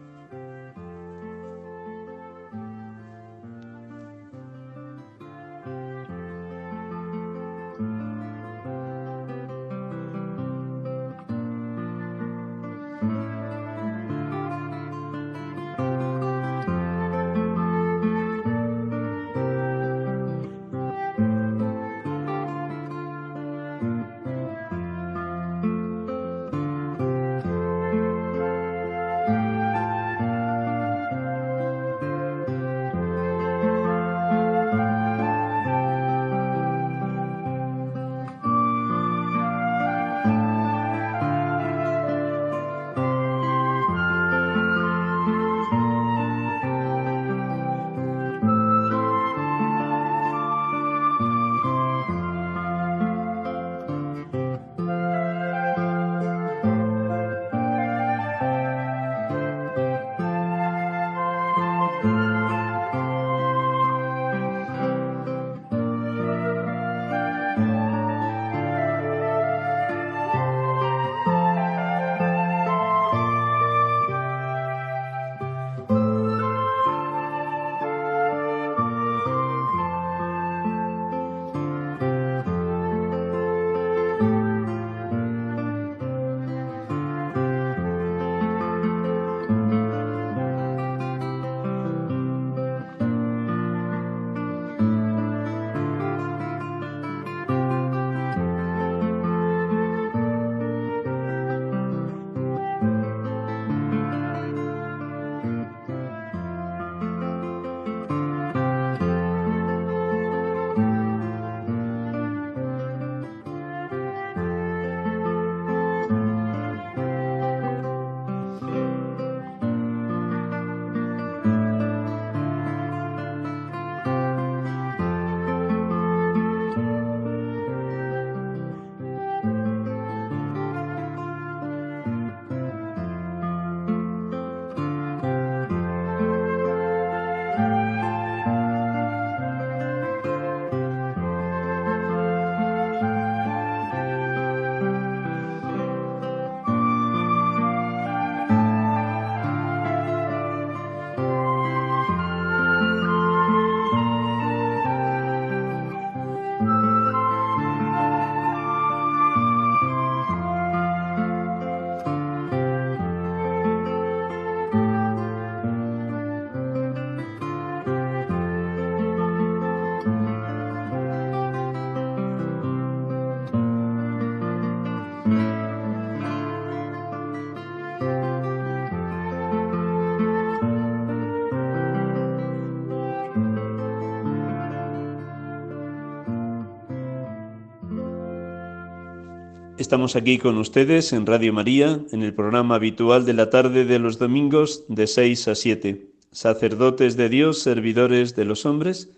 Estamos 189.88 190.18
aquí 190.18 190.38
con 190.38 190.58
ustedes 190.58 191.14
en 191.14 191.26
Radio 191.26 191.54
María, 191.54 192.02
en 192.12 192.22
el 192.22 192.34
programa 192.34 192.76
habitual 192.76 193.24
de 193.26 193.32
la 193.32 193.50
tarde 193.50 193.86
de 193.86 194.00
los 194.00 194.20
domingos 194.20 194.84
de 194.90 195.08
6 195.08 195.48
a 195.48 195.56
7. 195.56 196.10
Sacerdotes 196.30 197.16
de 197.16 197.30
Dios, 197.30 197.60
servidores 197.60 198.36
de 198.36 198.44
los 198.44 198.66
hombres. 198.66 199.10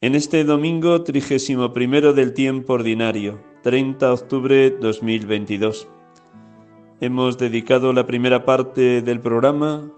En 0.00 0.14
este 0.14 0.44
domingo 0.44 1.02
trigésimo 1.02 1.72
primero 1.72 2.12
del 2.12 2.32
tiempo 2.32 2.74
ordinario, 2.74 3.40
30 3.64 4.06
de 4.06 4.12
octubre 4.12 4.70
2022. 4.70 5.88
Hemos 7.00 7.36
dedicado 7.36 7.92
la 7.92 8.06
primera 8.06 8.44
parte 8.44 9.02
del 9.02 9.18
programa 9.18 9.90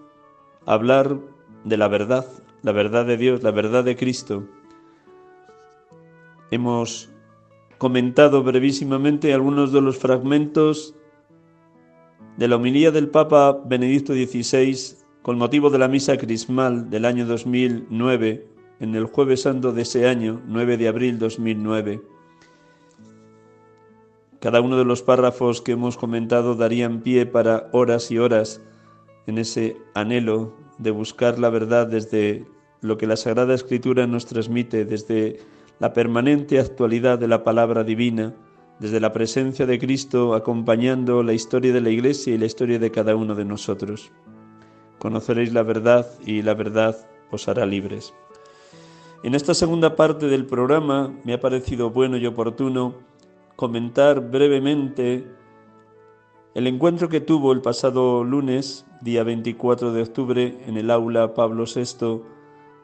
a 0.65 0.73
hablar 0.73 1.19
de 1.65 1.77
la 1.77 1.89
verdad, 1.89 2.27
la 2.63 2.73
verdad 2.73 3.05
de 3.05 3.19
Dios, 3.19 3.43
la 3.43 3.51
verdad 3.51 3.85
de 3.85 3.97
Cristo. 3.97 4.49
Hemos 6.51 7.12
comentado 7.83 8.45
brevísimamente 8.45 9.35
algunos 9.35 9.73
de 9.73 9.81
los 9.81 9.99
fragmentos 9.99 10.95
de 12.37 12.47
la 12.47 12.55
homilía 12.55 12.93
del 12.93 13.09
Papa 13.09 13.61
Benedicto 13.65 14.13
XVI 14.13 14.99
con 15.21 15.37
motivo 15.37 15.69
de 15.69 15.81
la 15.81 15.89
misa 15.89 16.17
crismal 16.17 16.91
del 16.91 17.05
año 17.05 17.27
2009, 17.27 18.47
en 18.79 18.95
el 18.95 19.07
jueves 19.07 19.43
santo 19.43 19.73
de 19.73 19.83
ese 19.83 20.09
año, 20.09 20.41
9 20.47 20.77
de 20.77 20.87
abril 20.87 21.19
2009. 21.19 22.01
Cada 24.39 24.61
uno 24.61 24.79
de 24.79 24.85
los 24.85 25.03
párrafos 25.03 25.61
que 25.61 25.73
hemos 25.73 25.97
comentado 25.97 26.55
darían 26.55 27.01
pie 27.01 27.27
para 27.27 27.69
horas 27.73 28.13
y 28.13 28.19
horas 28.19 28.63
en 29.27 29.39
ese 29.39 29.77
anhelo 29.95 30.57
de 30.79 30.93
buscar 30.93 31.37
la 31.41 31.51
verdad 31.51 31.89
desde 31.89 32.47
lo 32.81 32.97
que 32.97 33.09
la 33.09 33.17
Sagrada 33.17 33.55
Escritura 33.55 34.07
nos 34.07 34.27
transmite, 34.27 34.85
desde 34.85 35.41
la 35.83 35.93
permanente 35.93 36.61
actualidad 36.61 37.19
de 37.19 37.27
la 37.27 37.43
palabra 37.43 37.83
divina, 37.83 38.33
desde 38.79 39.01
la 39.01 39.13
presencia 39.13 39.67
de 39.67 39.81
Cristo 39.81 40.33
acompañando 40.37 41.25
la 41.25 41.33
historia 41.33 41.73
de 41.73 41.81
la 41.81 41.91
Iglesia 41.91 42.33
y 42.33 42.39
la 42.39 42.47
historia 42.47 42.79
de 42.79 42.93
cada 42.93 43.17
uno 43.17 43.35
de 43.35 43.45
nosotros. 43.45 44.13
Conoceréis 45.01 45.53
la 45.53 45.65
verdad 45.65 46.07
y 46.25 46.43
la 46.43 46.55
verdad 46.55 46.97
os 47.33 47.49
hará 47.49 47.67
libres. 47.67 48.15
En 49.25 49.35
esta 49.35 49.55
segunda 49.55 49.97
parte 49.97 50.29
del 50.29 50.47
programa 50.47 51.13
me 51.25 51.33
ha 51.33 51.41
parecido 51.41 51.91
bueno 51.91 52.17
y 52.17 52.27
oportuno 52.27 52.95
comentar 53.57 54.31
brevemente 54.31 55.27
el 56.55 56.69
encuentro 56.69 57.09
que 57.09 57.21
tuvo 57.21 57.51
el 57.53 57.61
pasado 57.61 58.23
lunes, 58.23 58.87
día 59.01 59.25
24 59.25 59.93
de 59.93 60.03
octubre, 60.03 60.59
en 60.65 60.77
el 60.77 60.93
aula 60.93 61.35
Pablo 61.35 61.65
VI, 61.65 62.23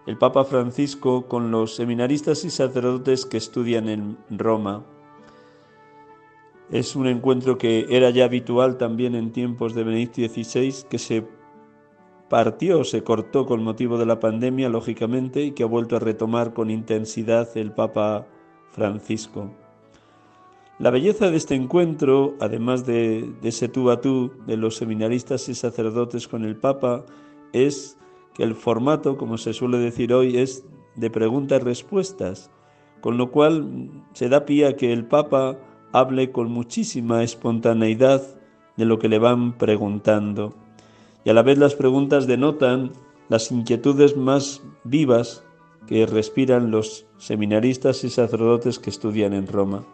el 0.09 0.17
Papa 0.17 0.47
Francisco 0.47 1.27
con 1.27 1.51
los 1.51 1.77
seminaristas 1.77 2.43
y 2.47 2.49
sacerdotes 2.49 3.27
que 3.27 3.37
estudian 3.37 3.91
en 3.91 4.17
Roma. 4.31 4.83
Es 6.71 6.97
un 6.97 7.07
encuentro 7.07 7.59
que 7.59 7.85
era 7.91 8.09
ya 8.09 8.25
habitual 8.25 8.79
también 8.79 9.15
en 9.15 9.33
tiempos 9.33 9.75
de 9.75 9.85
Benedicto 9.85 10.23
XVI, 10.23 10.89
que 10.89 10.99
se 10.99 11.27
partió, 12.31 12.85
se 12.85 13.05
cortó 13.05 13.45
con 13.45 13.63
motivo 13.63 13.99
de 13.99 14.07
la 14.07 14.19
pandemia, 14.19 14.71
lógicamente, 14.71 15.43
y 15.43 15.51
que 15.51 15.65
ha 15.65 15.67
vuelto 15.67 15.97
a 15.97 16.01
retomar 16.01 16.55
con 16.55 16.71
intensidad 16.71 17.47
el 17.59 17.73
Papa 17.73 18.27
Francisco. 18.71 19.51
La 20.79 20.91
belleza 20.91 21.31
de 21.31 21.37
este 21.37 21.55
encuentro, 21.55 22.35
además 22.41 22.87
de, 22.87 23.31
de 23.43 23.49
ese 23.51 23.69
tú 23.69 23.91
a 23.91 24.01
tú 24.01 24.33
de 24.47 24.57
los 24.57 24.77
seminaristas 24.77 25.51
y 25.51 25.55
sacerdotes 25.55 26.27
con 26.29 26.47
el 26.47 26.57
Papa, 26.57 27.05
es 27.53 27.98
el 28.39 28.55
formato, 28.55 29.17
como 29.17 29.37
se 29.37 29.53
suele 29.53 29.79
decir 29.79 30.13
hoy, 30.13 30.39
es 30.39 30.65
de 30.97 31.11
preguntas 31.11 31.61
y 31.61 31.65
respuestas, 31.65 32.51
con 33.01 33.17
lo 33.19 33.31
cual 33.31 33.91
se 34.13 34.29
da 34.29 34.45
pie 34.45 34.67
a 34.67 34.77
que 34.77 34.93
el 34.93 35.05
Papa 35.05 35.59
hable 35.93 36.31
con 36.31 36.51
muchísima 36.51 37.23
espontaneidad 37.23 38.23
de 38.77 38.85
lo 38.85 38.99
que 38.99 39.09
le 39.09 39.19
van 39.19 39.57
preguntando. 39.59 40.55
Y 41.25 41.31
a 41.31 41.35
la 41.35 41.43
vez 41.43 41.59
las 41.59 41.75
preguntas 41.75 42.27
denotan 42.27 42.93
las 43.29 43.51
inquietudes 43.51 44.17
más 44.17 44.63
vivas 44.85 45.45
que 45.87 46.07
respiran 46.07 46.71
los 46.71 47.07
seminaristas 47.17 48.05
y 48.05 48.11
sacerdotes 48.11 48.79
que 48.79 48.91
estudian 48.91 49.33
en 49.33 49.47
Roma. 49.47 49.85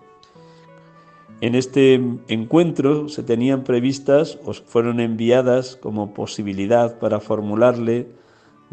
En 1.41 1.55
este 1.55 1.95
encuentro 2.29 3.09
se 3.09 3.23
tenían 3.23 3.65
previstas 3.65 4.39
o 4.45 4.53
fueron 4.53 5.01
enviadas 5.01 5.77
como 5.77 6.15
posibilidad 6.15 6.99
para 6.99 7.21
formularle 7.21 8.09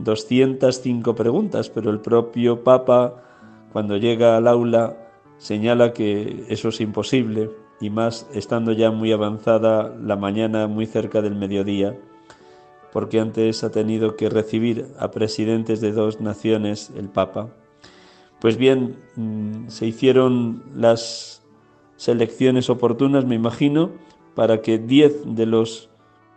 205 0.03 1.15
preguntas, 1.15 1.69
pero 1.69 1.91
el 1.91 1.99
propio 1.99 2.63
Papa, 2.63 3.15
cuando 3.71 3.97
llega 3.97 4.37
al 4.37 4.47
aula, 4.47 4.97
señala 5.37 5.93
que 5.93 6.45
eso 6.49 6.69
es 6.69 6.81
imposible, 6.81 7.49
y 7.79 7.89
más 7.89 8.27
estando 8.33 8.71
ya 8.71 8.91
muy 8.91 9.11
avanzada 9.11 9.93
la 10.01 10.15
mañana, 10.15 10.67
muy 10.67 10.85
cerca 10.85 11.21
del 11.21 11.35
mediodía, 11.35 11.97
porque 12.93 13.19
antes 13.19 13.63
ha 13.63 13.71
tenido 13.71 14.15
que 14.15 14.29
recibir 14.29 14.87
a 14.99 15.11
presidentes 15.11 15.81
de 15.81 15.91
dos 15.91 16.21
naciones 16.21 16.91
el 16.95 17.09
Papa. 17.09 17.49
Pues 18.39 18.57
bien, 18.57 18.97
mm, 19.15 19.67
se 19.69 19.87
hicieron 19.87 20.63
las 20.75 21.41
selecciones 21.95 22.69
oportunas, 22.69 23.25
me 23.25 23.35
imagino, 23.35 23.91
para 24.35 24.61
que 24.61 24.77
diez 24.77 25.21
de 25.25 25.45
los 25.45 25.90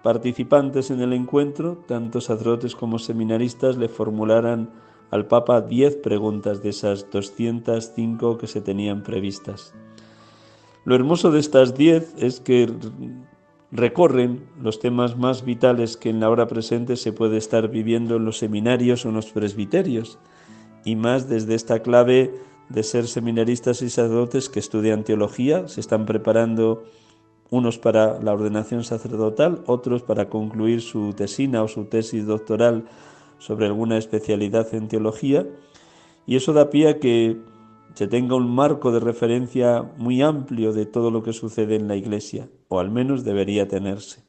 participantes 0.05 0.91
en 0.91 1.01
el 1.01 1.15
encuentro, 1.15 1.79
tanto 1.89 2.21
sacerdotes 2.21 2.77
como 2.77 2.99
seminaristas, 2.99 3.79
le 3.79 3.89
formularan 3.89 4.69
al 5.11 5.27
Papa 5.27 5.63
diez 5.63 5.97
preguntas 5.97 6.63
de 6.63 6.69
esas 6.69 7.11
205 7.11 8.37
que 8.37 8.47
se 8.47 8.61
tenían 8.61 9.03
previstas. 9.03 9.73
Lo 10.85 10.95
hermoso 10.95 11.31
de 11.31 11.41
estas 11.41 11.75
diez 11.75 12.15
es 12.19 12.41
que 12.41 12.71
recorren 13.73 14.45
los 14.61 14.79
temas 14.79 15.17
más 15.17 15.43
vitales 15.43 15.97
que 15.97 16.11
en 16.11 16.21
la 16.21 16.29
hora 16.29 16.49
presente 16.49 16.97
se 16.97 17.15
puede 17.15 17.39
estar 17.39 17.71
viviendo 17.71 18.17
en 18.17 18.27
los 18.27 18.37
seminarios 18.37 19.07
o 19.07 19.09
en 19.09 19.15
los 19.15 19.33
presbiterios, 19.33 20.19
y 20.85 20.97
más 20.97 21.31
desde 21.31 21.55
esta 21.55 21.79
clave 21.79 22.35
de 22.69 22.83
ser 22.83 23.07
seminaristas 23.07 23.81
y 23.81 23.89
sacerdotes 23.89 24.51
que 24.51 24.61
estudian 24.61 25.03
teología, 25.03 25.67
se 25.67 25.81
están 25.81 26.05
preparando 26.05 26.85
unos 27.51 27.79
para 27.79 28.21
la 28.21 28.33
ordenación 28.33 28.85
sacerdotal, 28.85 29.63
otros 29.67 30.03
para 30.03 30.29
concluir 30.29 30.81
su 30.81 31.13
tesina 31.13 31.63
o 31.63 31.69
su 31.69 31.85
tesis 31.85 32.27
doctoral 32.27 32.85
sobre 33.39 33.67
alguna 33.67 33.99
especialidad 33.99 34.75
en 34.75 34.89
teología, 34.89 35.47
y 36.27 36.37
eso 36.37 36.53
da 36.53 36.71
pie 36.71 36.89
a 36.89 36.99
que 36.99 37.39
se 37.95 38.09
tenga 38.09 38.35
un 38.35 38.53
marco 38.53 38.91
de 38.91 39.01
referencia 39.01 39.83
muy 39.97 40.23
amplio 40.23 40.73
de 40.73 40.87
todo 40.87 41.11
lo 41.11 41.23
que 41.23 41.33
sucede 41.33 41.77
en 41.77 41.87
la 41.87 41.97
Iglesia, 41.97 42.49
o 42.69 42.81
al 42.81 42.91
menos 42.91 43.25
debería 43.25 43.69
tenerse. 43.69 44.25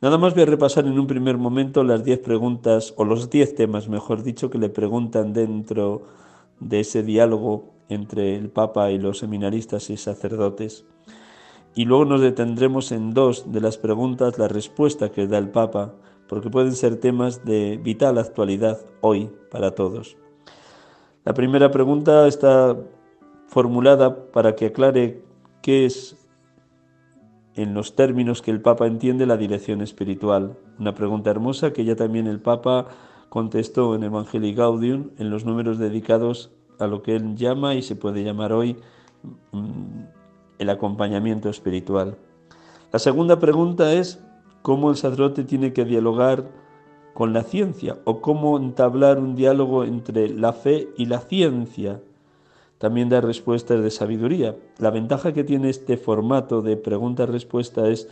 Nada 0.00 0.16
más 0.16 0.34
voy 0.34 0.44
a 0.44 0.46
repasar 0.46 0.86
en 0.86 0.98
un 0.98 1.08
primer 1.08 1.38
momento 1.38 1.82
las 1.82 2.04
diez 2.04 2.20
preguntas, 2.20 2.94
o 2.96 3.04
los 3.04 3.30
diez 3.30 3.54
temas, 3.54 3.88
mejor 3.88 4.22
dicho, 4.22 4.48
que 4.48 4.58
le 4.58 4.68
preguntan 4.68 5.32
dentro 5.32 6.02
de 6.60 6.80
ese 6.80 7.02
diálogo 7.02 7.74
entre 7.88 8.36
el 8.36 8.48
Papa 8.48 8.90
y 8.90 8.98
los 8.98 9.18
seminaristas 9.18 9.90
y 9.90 9.96
sacerdotes 9.96 10.84
y 11.78 11.84
luego 11.84 12.04
nos 12.04 12.20
detendremos 12.20 12.90
en 12.90 13.14
dos 13.14 13.52
de 13.52 13.60
las 13.60 13.78
preguntas, 13.78 14.36
la 14.36 14.48
respuesta 14.48 15.12
que 15.12 15.28
da 15.28 15.38
el 15.38 15.50
Papa, 15.50 15.94
porque 16.26 16.50
pueden 16.50 16.72
ser 16.72 16.96
temas 16.96 17.44
de 17.44 17.76
vital 17.80 18.18
actualidad 18.18 18.80
hoy 19.00 19.30
para 19.48 19.76
todos. 19.76 20.16
La 21.24 21.34
primera 21.34 21.70
pregunta 21.70 22.26
está 22.26 22.76
formulada 23.46 24.32
para 24.32 24.56
que 24.56 24.66
aclare 24.66 25.22
qué 25.62 25.86
es, 25.86 26.16
en 27.54 27.74
los 27.74 27.94
términos 27.94 28.42
que 28.42 28.50
el 28.50 28.60
Papa 28.60 28.88
entiende, 28.88 29.24
la 29.24 29.36
dirección 29.36 29.80
espiritual. 29.80 30.58
Una 30.80 30.96
pregunta 30.96 31.30
hermosa 31.30 31.72
que 31.72 31.84
ya 31.84 31.94
también 31.94 32.26
el 32.26 32.40
Papa 32.40 32.88
contestó 33.28 33.94
en 33.94 34.02
Evangelii 34.02 34.52
Gaudium 34.52 35.10
en 35.16 35.30
los 35.30 35.44
números 35.44 35.78
dedicados 35.78 36.50
a 36.80 36.88
lo 36.88 37.02
que 37.02 37.14
él 37.14 37.36
llama 37.36 37.76
y 37.76 37.82
se 37.82 37.94
puede 37.94 38.24
llamar 38.24 38.52
hoy 38.52 38.78
mm, 39.52 40.17
el 40.58 40.70
acompañamiento 40.70 41.48
espiritual. 41.48 42.16
La 42.92 42.98
segunda 42.98 43.38
pregunta 43.38 43.92
es 43.92 44.20
cómo 44.62 44.90
el 44.90 44.96
sacerdote 44.96 45.44
tiene 45.44 45.72
que 45.72 45.84
dialogar 45.84 46.44
con 47.14 47.32
la 47.32 47.42
ciencia 47.42 47.98
o 48.04 48.20
cómo 48.20 48.56
entablar 48.58 49.18
un 49.18 49.34
diálogo 49.34 49.84
entre 49.84 50.28
la 50.28 50.52
fe 50.52 50.88
y 50.96 51.06
la 51.06 51.20
ciencia. 51.20 52.00
También 52.78 53.08
da 53.08 53.20
respuestas 53.20 53.82
de 53.82 53.90
sabiduría. 53.90 54.54
La 54.78 54.90
ventaja 54.90 55.32
que 55.32 55.42
tiene 55.44 55.68
este 55.68 55.96
formato 55.96 56.62
de 56.62 56.76
pregunta-respuesta 56.76 57.88
es 57.88 58.08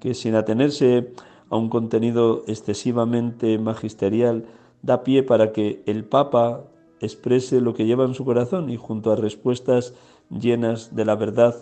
que 0.00 0.14
sin 0.14 0.34
atenerse 0.34 1.12
a 1.50 1.56
un 1.56 1.68
contenido 1.68 2.42
excesivamente 2.48 3.58
magisterial, 3.58 4.46
da 4.82 5.04
pie 5.04 5.22
para 5.22 5.52
que 5.52 5.82
el 5.86 6.04
Papa 6.04 6.64
exprese 7.00 7.60
lo 7.60 7.74
que 7.74 7.86
lleva 7.86 8.04
en 8.04 8.14
su 8.14 8.24
corazón 8.24 8.70
y 8.70 8.76
junto 8.76 9.12
a 9.12 9.16
respuestas 9.16 9.94
llenas 10.38 10.94
de 10.94 11.04
la 11.04 11.14
verdad 11.14 11.54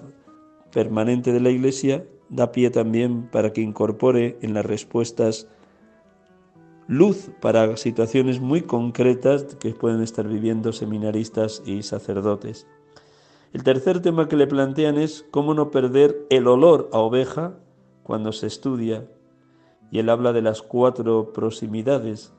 permanente 0.73 1.33
de 1.33 1.41
la 1.41 1.51
Iglesia, 1.51 2.05
da 2.29 2.53
pie 2.53 2.71
también 2.71 3.29
para 3.31 3.53
que 3.53 3.61
incorpore 3.61 4.39
en 4.41 4.55
las 4.55 4.65
respuestas 4.65 5.49
luz 6.87 7.31
para 7.41 7.77
situaciones 7.77 8.41
muy 8.41 8.63
concretas 8.63 9.45
que 9.61 9.73
pueden 9.75 10.03
estar 10.03 10.27
viviendo 10.27 10.73
seminaristas 10.73 11.63
y 11.65 11.83
sacerdotes. 11.83 12.67
El 13.53 13.63
tercer 13.63 14.01
tema 14.01 14.29
que 14.29 14.37
le 14.37 14.47
plantean 14.47 14.99
es 14.99 15.25
cómo 15.31 15.55
no 15.55 15.71
perder 15.71 16.17
el 16.31 16.49
olor 16.49 16.89
a 16.93 16.99
oveja 16.99 17.55
cuando 18.03 18.33
se 18.33 18.49
estudia. 18.49 19.09
Y 19.93 20.01
él 20.01 20.09
habla 20.09 20.33
de 20.33 20.43
las 20.43 20.63
cuatro 20.63 21.33
proximidades. 21.33 22.33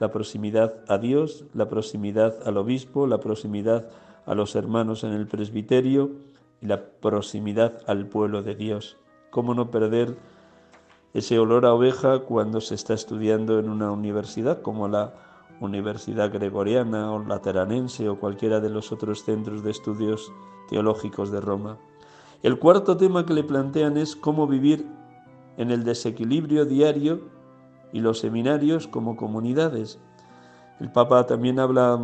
La 0.00 0.10
proximidad 0.10 0.84
a 0.88 0.98
Dios, 0.98 1.44
la 1.54 1.68
proximidad 1.68 2.36
al 2.46 2.56
obispo, 2.56 3.06
la 3.06 3.18
proximidad 3.18 3.88
a 3.88 4.03
los 4.32 4.56
hermanos 4.56 5.04
en 5.04 5.12
el 5.12 5.26
presbiterio 5.26 6.12
y 6.62 6.66
la 6.66 6.82
proximidad 6.82 7.82
al 7.86 8.06
pueblo 8.06 8.42
de 8.42 8.54
Dios. 8.54 8.96
Cómo 9.30 9.54
no 9.54 9.70
perder 9.70 10.16
ese 11.12 11.38
olor 11.38 11.66
a 11.66 11.74
oveja 11.74 12.20
cuando 12.20 12.60
se 12.60 12.74
está 12.74 12.94
estudiando 12.94 13.58
en 13.58 13.68
una 13.68 13.92
universidad 13.92 14.62
como 14.62 14.88
la 14.88 15.12
Universidad 15.60 16.32
Gregoriana 16.32 17.12
o 17.12 17.18
Lateranense 17.18 18.08
o 18.08 18.18
cualquiera 18.18 18.60
de 18.60 18.70
los 18.70 18.90
otros 18.92 19.24
centros 19.24 19.62
de 19.62 19.70
estudios 19.70 20.32
teológicos 20.68 21.30
de 21.30 21.40
Roma. 21.40 21.78
El 22.42 22.58
cuarto 22.58 22.96
tema 22.96 23.24
que 23.24 23.34
le 23.34 23.44
plantean 23.44 23.96
es 23.96 24.16
cómo 24.16 24.46
vivir 24.46 24.86
en 25.56 25.70
el 25.70 25.84
desequilibrio 25.84 26.64
diario 26.64 27.22
y 27.92 28.00
los 28.00 28.18
seminarios 28.18 28.88
como 28.88 29.16
comunidades. 29.16 30.00
El 30.80 30.90
Papa 30.90 31.26
también 31.26 31.60
habla 31.60 31.98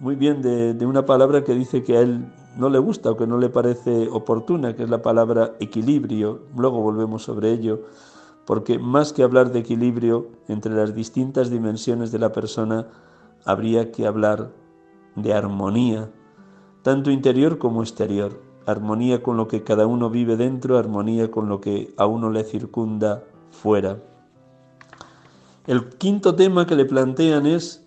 muy 0.00 0.14
bien 0.14 0.42
de, 0.42 0.86
una 0.86 1.04
palabra 1.04 1.42
que 1.44 1.54
dice 1.54 1.82
que 1.82 1.96
a 1.96 2.00
él 2.00 2.24
no 2.56 2.68
le 2.68 2.78
gusta 2.78 3.10
o 3.10 3.16
que 3.16 3.26
no 3.26 3.38
le 3.38 3.48
parece 3.48 4.08
oportuna, 4.08 4.74
que 4.74 4.84
es 4.84 4.90
la 4.90 5.02
palabra 5.02 5.54
equilibrio. 5.60 6.42
Luego 6.56 6.80
volvemos 6.80 7.22
sobre 7.24 7.52
ello 7.52 7.82
porque 8.48 8.78
más 8.78 9.12
que 9.12 9.22
hablar 9.22 9.52
de 9.52 9.58
equilibrio 9.58 10.30
entre 10.48 10.74
las 10.74 10.94
distintas 10.94 11.50
dimensiones 11.50 12.10
de 12.12 12.18
la 12.18 12.32
persona, 12.32 12.86
habría 13.44 13.92
que 13.92 14.06
hablar 14.06 14.52
de 15.16 15.34
armonía, 15.34 16.10
tanto 16.82 17.10
interior 17.10 17.58
como 17.58 17.82
exterior, 17.82 18.40
armonía 18.64 19.22
con 19.22 19.36
lo 19.36 19.48
que 19.48 19.64
cada 19.64 19.86
uno 19.86 20.08
vive 20.08 20.38
dentro, 20.38 20.78
armonía 20.78 21.30
con 21.30 21.50
lo 21.50 21.60
que 21.60 21.92
a 21.98 22.06
uno 22.06 22.30
le 22.30 22.42
circunda 22.42 23.22
fuera. 23.50 23.98
El 25.66 25.90
quinto 25.90 26.34
tema 26.34 26.66
que 26.66 26.74
le 26.74 26.86
plantean 26.86 27.44
es 27.44 27.86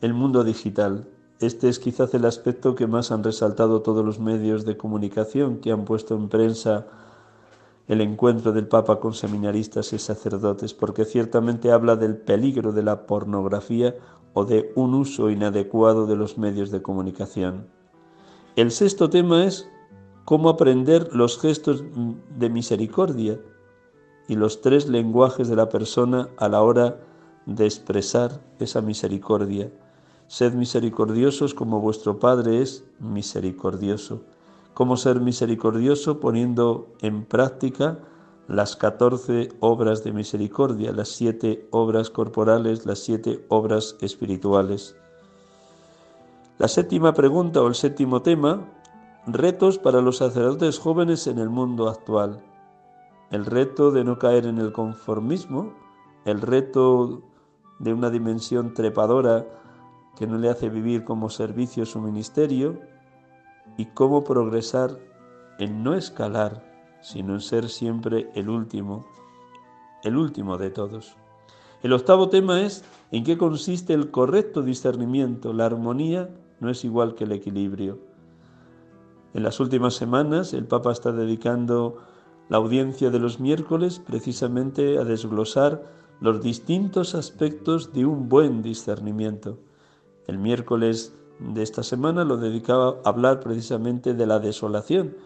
el 0.00 0.14
mundo 0.14 0.44
digital. 0.44 1.08
Este 1.40 1.68
es 1.68 1.78
quizás 1.78 2.12
el 2.14 2.24
aspecto 2.24 2.74
que 2.74 2.88
más 2.88 3.12
han 3.12 3.22
resaltado 3.22 3.82
todos 3.82 4.04
los 4.04 4.18
medios 4.18 4.64
de 4.64 4.76
comunicación 4.76 5.58
que 5.58 5.70
han 5.70 5.84
puesto 5.84 6.16
en 6.16 6.28
prensa 6.28 6.86
el 7.86 8.00
encuentro 8.00 8.52
del 8.52 8.66
Papa 8.66 9.00
con 9.00 9.14
seminaristas 9.14 9.92
y 9.92 9.98
sacerdotes, 9.98 10.74
porque 10.74 11.04
ciertamente 11.04 11.70
habla 11.70 11.96
del 11.96 12.16
peligro 12.16 12.72
de 12.72 12.82
la 12.82 13.06
pornografía 13.06 13.94
o 14.34 14.44
de 14.44 14.72
un 14.74 14.94
uso 14.94 15.30
inadecuado 15.30 16.06
de 16.06 16.16
los 16.16 16.38
medios 16.38 16.70
de 16.70 16.82
comunicación. 16.82 17.66
El 18.56 18.72
sexto 18.72 19.08
tema 19.08 19.44
es 19.44 19.70
cómo 20.24 20.50
aprender 20.50 21.14
los 21.14 21.38
gestos 21.38 21.84
de 22.36 22.50
misericordia 22.50 23.40
y 24.26 24.34
los 24.34 24.60
tres 24.60 24.88
lenguajes 24.88 25.48
de 25.48 25.56
la 25.56 25.68
persona 25.68 26.28
a 26.36 26.48
la 26.48 26.62
hora 26.62 27.00
de 27.46 27.64
expresar 27.64 28.40
esa 28.58 28.82
misericordia. 28.82 29.70
Sed 30.28 30.54
misericordiosos 30.54 31.52
como 31.52 31.80
vuestro 31.80 32.18
Padre 32.20 32.62
es 32.62 32.84
misericordioso 33.00 34.22
cómo 34.78 34.96
ser 34.96 35.20
misericordioso 35.20 36.20
poniendo 36.20 36.86
en 37.00 37.24
práctica 37.24 37.98
las 38.46 38.76
catorce 38.76 39.48
obras 39.58 40.04
de 40.04 40.12
misericordia, 40.12 40.92
las 40.92 41.08
siete 41.08 41.66
obras 41.72 42.10
corporales, 42.10 42.86
las 42.86 43.00
siete 43.00 43.44
obras 43.48 43.96
espirituales. 44.00 44.94
La 46.58 46.68
séptima 46.68 47.12
pregunta 47.12 47.60
o 47.60 47.66
el 47.66 47.74
séptimo 47.74 48.22
tema, 48.22 48.70
retos 49.26 49.78
para 49.78 50.00
los 50.00 50.18
sacerdotes 50.18 50.78
jóvenes 50.78 51.26
en 51.26 51.40
el 51.40 51.48
mundo 51.48 51.88
actual. 51.88 52.40
El 53.32 53.46
reto 53.46 53.90
de 53.90 54.04
no 54.04 54.16
caer 54.20 54.46
en 54.46 54.58
el 54.58 54.70
conformismo, 54.70 55.72
el 56.24 56.40
reto 56.40 57.20
de 57.80 57.92
una 57.92 58.10
dimensión 58.10 58.74
trepadora 58.74 59.44
que 60.18 60.26
no 60.26 60.36
le 60.36 60.50
hace 60.50 60.68
vivir 60.68 61.04
como 61.04 61.30
servicio 61.30 61.86
su 61.86 62.00
ministerio, 62.00 62.80
y 63.76 63.86
cómo 63.86 64.24
progresar 64.24 64.98
en 65.58 65.84
no 65.84 65.94
escalar, 65.94 66.64
sino 67.00 67.34
en 67.34 67.40
ser 67.40 67.68
siempre 67.68 68.28
el 68.34 68.48
último, 68.48 69.06
el 70.02 70.16
último 70.16 70.58
de 70.58 70.70
todos. 70.70 71.14
El 71.82 71.92
octavo 71.92 72.28
tema 72.28 72.60
es 72.60 72.84
en 73.12 73.22
qué 73.22 73.38
consiste 73.38 73.94
el 73.94 74.10
correcto 74.10 74.62
discernimiento. 74.62 75.52
La 75.52 75.66
armonía 75.66 76.28
no 76.58 76.70
es 76.70 76.84
igual 76.84 77.14
que 77.14 77.24
el 77.24 77.32
equilibrio. 77.32 78.00
En 79.32 79.44
las 79.44 79.60
últimas 79.60 79.94
semanas 79.94 80.52
el 80.54 80.64
Papa 80.64 80.90
está 80.90 81.12
dedicando 81.12 81.98
la 82.48 82.56
audiencia 82.56 83.10
de 83.10 83.20
los 83.20 83.38
miércoles 83.38 84.00
precisamente 84.04 84.98
a 84.98 85.04
desglosar 85.04 85.84
los 86.20 86.42
distintos 86.42 87.14
aspectos 87.14 87.92
de 87.92 88.06
un 88.06 88.28
buen 88.28 88.62
discernimiento. 88.62 89.58
El 90.28 90.38
miércoles 90.38 91.16
de 91.40 91.62
esta 91.62 91.82
semana 91.82 92.22
lo 92.22 92.36
dedicaba 92.36 92.96
a 93.02 93.08
hablar 93.08 93.40
precisamente 93.40 94.12
de 94.12 94.26
la 94.26 94.38
desolación, 94.38 95.16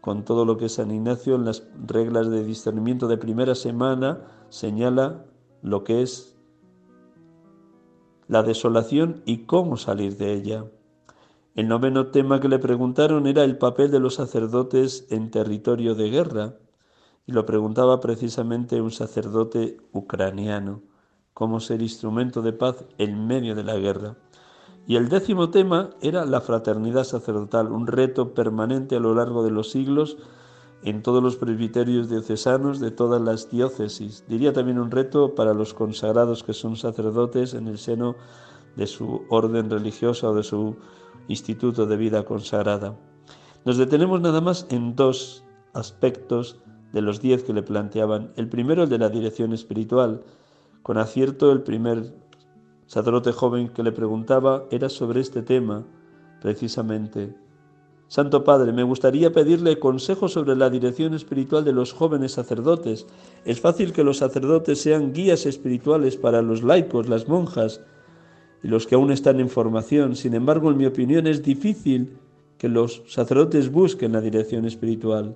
con 0.00 0.24
todo 0.24 0.44
lo 0.44 0.56
que 0.56 0.68
San 0.68 0.92
Ignacio 0.92 1.34
en 1.34 1.44
las 1.44 1.64
reglas 1.84 2.30
de 2.30 2.44
discernimiento 2.44 3.08
de 3.08 3.18
primera 3.18 3.56
semana 3.56 4.20
señala 4.48 5.24
lo 5.62 5.82
que 5.82 6.00
es 6.00 6.36
la 8.28 8.44
desolación 8.44 9.20
y 9.24 9.38
cómo 9.46 9.76
salir 9.76 10.16
de 10.16 10.34
ella. 10.34 10.64
El 11.56 11.66
noveno 11.66 12.08
tema 12.08 12.38
que 12.38 12.48
le 12.48 12.60
preguntaron 12.60 13.26
era 13.26 13.42
el 13.42 13.58
papel 13.58 13.90
de 13.90 13.98
los 13.98 14.14
sacerdotes 14.14 15.08
en 15.10 15.32
territorio 15.32 15.96
de 15.96 16.08
guerra, 16.08 16.54
y 17.26 17.32
lo 17.32 17.44
preguntaba 17.46 17.98
precisamente 17.98 18.80
un 18.80 18.92
sacerdote 18.92 19.78
ucraniano, 19.90 20.82
cómo 21.34 21.58
ser 21.58 21.82
instrumento 21.82 22.42
de 22.42 22.52
paz 22.52 22.84
en 22.98 23.26
medio 23.26 23.56
de 23.56 23.64
la 23.64 23.76
guerra. 23.76 24.16
Y 24.86 24.96
el 24.96 25.08
décimo 25.08 25.50
tema 25.50 25.90
era 26.00 26.24
la 26.24 26.40
fraternidad 26.40 27.04
sacerdotal, 27.04 27.72
un 27.72 27.88
reto 27.88 28.34
permanente 28.34 28.96
a 28.96 29.00
lo 29.00 29.14
largo 29.14 29.42
de 29.42 29.50
los 29.50 29.70
siglos 29.70 30.16
en 30.84 31.02
todos 31.02 31.20
los 31.22 31.36
presbiterios 31.36 32.08
diocesanos 32.08 32.78
de 32.78 32.92
todas 32.92 33.20
las 33.20 33.50
diócesis. 33.50 34.24
Diría 34.28 34.52
también 34.52 34.78
un 34.78 34.92
reto 34.92 35.34
para 35.34 35.54
los 35.54 35.74
consagrados 35.74 36.44
que 36.44 36.52
son 36.52 36.76
sacerdotes 36.76 37.54
en 37.54 37.66
el 37.66 37.78
seno 37.78 38.14
de 38.76 38.86
su 38.86 39.22
orden 39.28 39.70
religiosa 39.70 40.30
o 40.30 40.34
de 40.34 40.44
su 40.44 40.76
instituto 41.26 41.86
de 41.86 41.96
vida 41.96 42.24
consagrada. 42.24 42.96
Nos 43.64 43.78
detenemos 43.78 44.20
nada 44.20 44.40
más 44.40 44.68
en 44.70 44.94
dos 44.94 45.42
aspectos 45.74 46.60
de 46.92 47.02
los 47.02 47.20
diez 47.20 47.42
que 47.42 47.52
le 47.52 47.64
planteaban. 47.64 48.32
El 48.36 48.48
primero, 48.48 48.84
el 48.84 48.88
de 48.88 48.98
la 48.98 49.08
dirección 49.08 49.52
espiritual. 49.52 50.22
Con 50.82 50.98
acierto, 50.98 51.50
el 51.50 51.62
primer 51.62 52.14
sacerdote 52.86 53.32
joven 53.32 53.68
que 53.68 53.82
le 53.82 53.92
preguntaba 53.92 54.64
era 54.70 54.88
sobre 54.88 55.20
este 55.20 55.42
tema, 55.42 55.84
precisamente. 56.40 57.34
Santo 58.08 58.44
Padre, 58.44 58.72
me 58.72 58.84
gustaría 58.84 59.32
pedirle 59.32 59.80
consejo 59.80 60.28
sobre 60.28 60.54
la 60.54 60.70
dirección 60.70 61.14
espiritual 61.14 61.64
de 61.64 61.72
los 61.72 61.92
jóvenes 61.92 62.32
sacerdotes. 62.32 63.06
Es 63.44 63.60
fácil 63.60 63.92
que 63.92 64.04
los 64.04 64.18
sacerdotes 64.18 64.80
sean 64.80 65.12
guías 65.12 65.44
espirituales 65.44 66.16
para 66.16 66.40
los 66.40 66.62
laicos, 66.62 67.08
las 67.08 67.26
monjas 67.26 67.80
y 68.62 68.68
los 68.68 68.86
que 68.86 68.94
aún 68.94 69.10
están 69.10 69.40
en 69.40 69.48
formación. 69.48 70.14
Sin 70.14 70.34
embargo, 70.34 70.70
en 70.70 70.76
mi 70.76 70.86
opinión 70.86 71.26
es 71.26 71.42
difícil 71.42 72.16
que 72.58 72.68
los 72.68 73.02
sacerdotes 73.08 73.72
busquen 73.72 74.12
la 74.12 74.20
dirección 74.20 74.64
espiritual. 74.66 75.34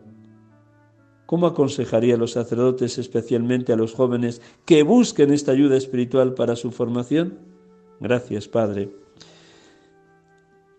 ¿Cómo 1.30 1.46
aconsejaría 1.46 2.16
a 2.16 2.18
los 2.18 2.32
sacerdotes, 2.32 2.98
especialmente 2.98 3.72
a 3.72 3.76
los 3.76 3.94
jóvenes, 3.94 4.42
que 4.64 4.82
busquen 4.82 5.32
esta 5.32 5.52
ayuda 5.52 5.76
espiritual 5.76 6.34
para 6.34 6.56
su 6.56 6.72
formación? 6.72 7.38
Gracias, 8.00 8.48
Padre. 8.48 8.90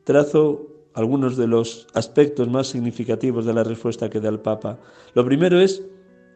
Trazo 0.04 0.68
algunos 0.94 1.38
de 1.38 1.48
los 1.48 1.88
aspectos 1.94 2.50
más 2.50 2.68
significativos 2.68 3.46
de 3.46 3.54
la 3.54 3.64
respuesta 3.64 4.10
que 4.10 4.20
da 4.20 4.28
el 4.28 4.42
Papa. 4.42 4.78
Lo 5.14 5.24
primero 5.24 5.58
es 5.62 5.84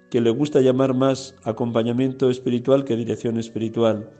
que 0.09 0.21
le 0.21 0.29
gusta 0.29 0.61
llamar 0.61 0.93
más 0.93 1.35
acompañamiento 1.43 2.29
espiritual 2.29 2.85
que 2.85 2.95
dirección 2.95 3.37
espiritual. 3.37 4.11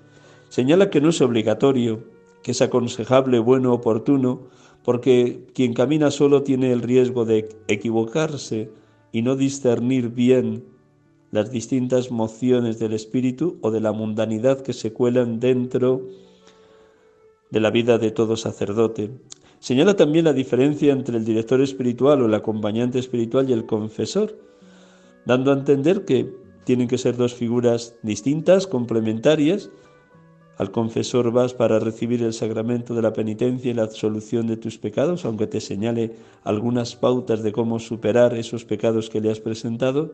Señala 0.50 0.90
que 0.90 1.00
no 1.00 1.08
es 1.08 1.22
obligatorio, 1.22 2.04
que 2.44 2.52
es 2.52 2.62
aconsejable, 2.62 3.40
bueno, 3.40 3.72
oportuno, 3.72 4.50
porque 4.84 5.48
quien 5.54 5.74
camina 5.74 6.12
solo 6.12 6.44
tiene 6.44 6.74
el 6.74 6.82
riesgo 6.82 7.24
de 7.24 7.48
equivocarse, 7.70 8.72
y 9.16 9.22
no 9.22 9.38
discernir 9.38 10.10
bien 10.10 10.66
las 11.32 11.50
distintas 11.50 12.12
mociones 12.12 12.80
del 12.80 12.92
espíritu 12.92 13.58
o 13.62 13.72
de 13.72 13.80
la 13.80 13.94
mundanidad 13.94 14.60
que 14.60 14.74
se 14.74 14.92
cuelan 14.92 15.40
dentro 15.40 16.06
de 17.50 17.62
la 17.62 17.72
vida 17.72 17.98
de 17.98 18.12
todo 18.12 18.36
sacerdote. 18.36 19.12
Señala 19.60 19.96
también 19.96 20.26
la 20.26 20.34
diferencia 20.34 20.92
entre 20.92 21.16
el 21.16 21.24
director 21.24 21.62
espiritual 21.62 22.22
o 22.22 22.26
el 22.26 22.34
acompañante 22.34 23.00
espiritual 23.00 23.50
y 23.50 23.54
el 23.54 23.66
confesor, 23.66 24.38
dando 25.26 25.52
a 25.52 25.56
entender 25.60 26.04
que 26.04 26.30
tienen 26.66 26.90
que 26.90 26.98
ser 26.98 27.16
dos 27.16 27.34
figuras 27.34 27.96
distintas, 28.04 28.68
complementarias, 28.68 29.70
Al 30.58 30.72
confesor 30.72 31.32
vas 31.32 31.54
para 31.54 31.80
recibir 31.80 32.24
el 32.24 32.32
sacramento 32.32 32.96
de 32.96 33.02
la 33.02 33.12
penitencia 33.12 33.72
y 33.72 33.74
la 33.74 33.84
absolución 33.84 34.48
de 34.48 34.56
tus 34.56 34.78
pecados, 34.78 35.26
aunque 35.26 35.48
te 35.48 35.60
señale 35.60 36.16
algunas 36.44 36.96
pautas 36.96 37.44
de 37.44 37.52
cómo 37.52 37.80
superar 37.80 38.34
esos 38.36 38.64
pecados 38.64 39.10
que 39.10 39.20
le 39.20 39.32
has 39.32 39.42
presentado, 39.42 40.14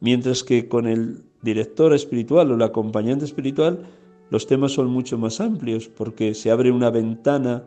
mientras 0.00 0.44
que 0.44 0.68
con 0.68 0.86
el 0.86 1.24
director 1.42 1.92
espiritual 1.94 2.52
o 2.52 2.54
el 2.54 2.62
acompañante 2.62 3.24
espiritual 3.24 3.86
los 4.30 4.46
temas 4.46 4.72
son 4.72 4.88
mucho 4.88 5.18
más 5.18 5.40
amplios 5.40 5.88
porque 5.88 6.34
se 6.34 6.50
abre 6.50 6.70
una 6.70 6.90
ventana 6.90 7.64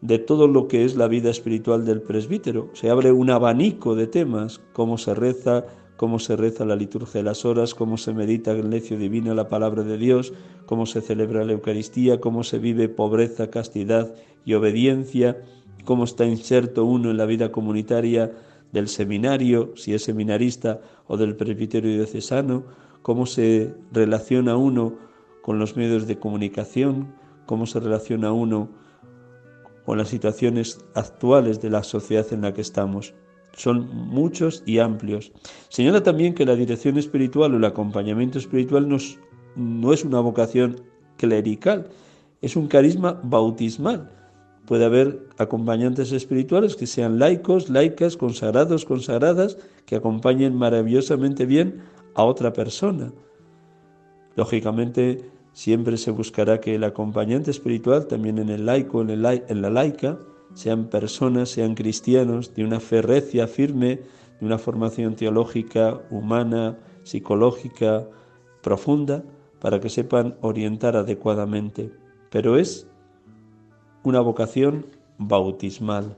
de 0.00 0.18
todo 0.18 0.46
lo 0.46 0.68
que 0.68 0.84
es 0.84 0.94
la 0.96 1.08
vida 1.08 1.30
espiritual 1.30 1.84
del 1.84 2.02
presbítero, 2.02 2.70
se 2.74 2.90
abre 2.90 3.10
un 3.12 3.30
abanico 3.30 3.94
de 3.94 4.06
temas, 4.06 4.60
cómo 4.72 4.98
se 4.98 5.14
reza, 5.14 5.64
cómo 5.96 6.18
se 6.18 6.36
reza 6.36 6.64
la 6.64 6.76
liturgia 6.76 7.20
de 7.20 7.24
las 7.24 7.44
horas, 7.44 7.74
cómo 7.74 7.96
se 7.96 8.12
medita 8.12 8.52
en 8.52 8.70
lecio 8.70 8.98
divina 8.98 9.34
la 9.34 9.48
palabra 9.48 9.82
de 9.82 9.98
Dios, 9.98 10.32
cómo 10.66 10.86
se 10.86 11.00
celebra 11.00 11.44
la 11.44 11.52
Eucaristía, 11.52 12.20
cómo 12.20 12.44
se 12.44 12.58
vive 12.58 12.88
pobreza, 12.88 13.50
castidad 13.50 14.14
y 14.44 14.54
obediencia, 14.54 15.42
cómo 15.84 16.04
está 16.04 16.26
inserto 16.26 16.84
uno 16.84 17.10
en 17.10 17.16
la 17.16 17.26
vida 17.26 17.50
comunitaria 17.50 18.32
del 18.72 18.88
seminario, 18.88 19.72
si 19.76 19.94
es 19.94 20.04
seminarista, 20.04 20.80
o 21.06 21.16
del 21.16 21.36
presbiterio 21.36 21.92
diocesano, 21.92 22.64
cómo 23.02 23.24
se 23.26 23.74
relaciona 23.92 24.56
uno 24.56 24.98
con 25.42 25.58
los 25.58 25.76
medios 25.76 26.06
de 26.06 26.18
comunicación, 26.18 27.14
cómo 27.46 27.66
se 27.66 27.80
relaciona 27.80 28.32
uno 28.32 28.68
con 29.84 29.98
las 29.98 30.08
situaciones 30.08 30.84
actuales 30.94 31.60
de 31.60 31.70
la 31.70 31.84
sociedad 31.84 32.26
en 32.32 32.42
la 32.42 32.52
que 32.52 32.60
estamos 32.60 33.14
son 33.56 33.88
muchos 33.92 34.62
y 34.66 34.78
amplios. 34.78 35.32
Señala 35.68 36.02
también 36.02 36.34
que 36.34 36.44
la 36.44 36.54
dirección 36.54 36.98
espiritual 36.98 37.54
o 37.54 37.56
el 37.56 37.64
acompañamiento 37.64 38.38
espiritual 38.38 38.88
no 39.56 39.92
es 39.92 40.04
una 40.04 40.20
vocación 40.20 40.82
clerical, 41.16 41.88
es 42.42 42.54
un 42.54 42.68
carisma 42.68 43.18
bautismal. 43.24 44.10
Puede 44.66 44.84
haber 44.84 45.26
acompañantes 45.38 46.12
espirituales 46.12 46.76
que 46.76 46.86
sean 46.86 47.18
laicos, 47.18 47.70
laicas, 47.70 48.16
consagrados, 48.16 48.84
consagradas, 48.84 49.56
que 49.86 49.96
acompañen 49.96 50.54
maravillosamente 50.54 51.46
bien 51.46 51.82
a 52.14 52.24
otra 52.24 52.52
persona. 52.52 53.12
Lógicamente, 54.34 55.30
siempre 55.52 55.96
se 55.96 56.10
buscará 56.10 56.60
que 56.60 56.74
el 56.74 56.84
acompañante 56.84 57.50
espiritual, 57.50 58.06
también 58.06 58.38
en 58.38 58.50
el 58.50 58.66
laico, 58.66 59.00
en, 59.00 59.10
en 59.10 59.62
la 59.62 59.70
laica, 59.70 60.18
sean 60.56 60.86
personas, 60.88 61.50
sean 61.50 61.74
cristianos 61.74 62.54
de 62.54 62.64
una 62.64 62.80
fe 62.80 63.02
recia, 63.02 63.46
firme, 63.46 64.00
de 64.40 64.46
una 64.46 64.56
formación 64.56 65.14
teológica, 65.14 66.00
humana, 66.10 66.78
psicológica, 67.02 68.08
profunda, 68.62 69.22
para 69.60 69.80
que 69.80 69.90
sepan 69.90 70.34
orientar 70.40 70.96
adecuadamente. 70.96 71.92
Pero 72.30 72.56
es 72.56 72.88
una 74.02 74.20
vocación 74.20 74.86
bautismal. 75.18 76.16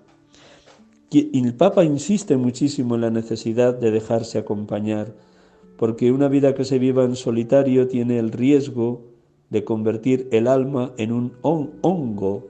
Y 1.10 1.36
el 1.36 1.54
Papa 1.54 1.84
insiste 1.84 2.36
muchísimo 2.36 2.94
en 2.94 3.00
la 3.00 3.10
necesidad 3.10 3.74
de 3.74 3.90
dejarse 3.90 4.38
acompañar, 4.38 5.16
porque 5.76 6.12
una 6.12 6.28
vida 6.28 6.54
que 6.54 6.64
se 6.64 6.78
viva 6.78 7.02
en 7.02 7.16
solitario 7.16 7.88
tiene 7.88 8.20
el 8.20 8.30
riesgo 8.30 9.02
de 9.50 9.64
convertir 9.64 10.28
el 10.30 10.46
alma 10.46 10.92
en 10.96 11.10
un 11.10 11.32
hongo, 11.42 12.47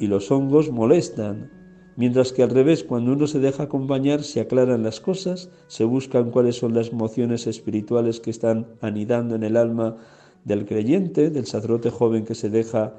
y 0.00 0.06
los 0.06 0.30
hongos 0.30 0.70
molestan, 0.70 1.50
mientras 1.94 2.32
que 2.32 2.42
al 2.42 2.48
revés, 2.48 2.84
cuando 2.84 3.12
uno 3.12 3.26
se 3.26 3.38
deja 3.38 3.64
acompañar, 3.64 4.22
se 4.22 4.40
aclaran 4.40 4.82
las 4.82 4.98
cosas, 4.98 5.50
se 5.66 5.84
buscan 5.84 6.30
cuáles 6.30 6.56
son 6.56 6.72
las 6.72 6.88
emociones 6.88 7.46
espirituales 7.46 8.18
que 8.18 8.30
están 8.30 8.66
anidando 8.80 9.34
en 9.34 9.42
el 9.42 9.58
alma 9.58 9.98
del 10.46 10.64
creyente, 10.64 11.28
del 11.28 11.44
sacerdote 11.44 11.90
joven 11.90 12.24
que 12.24 12.34
se 12.34 12.48
deja 12.48 12.94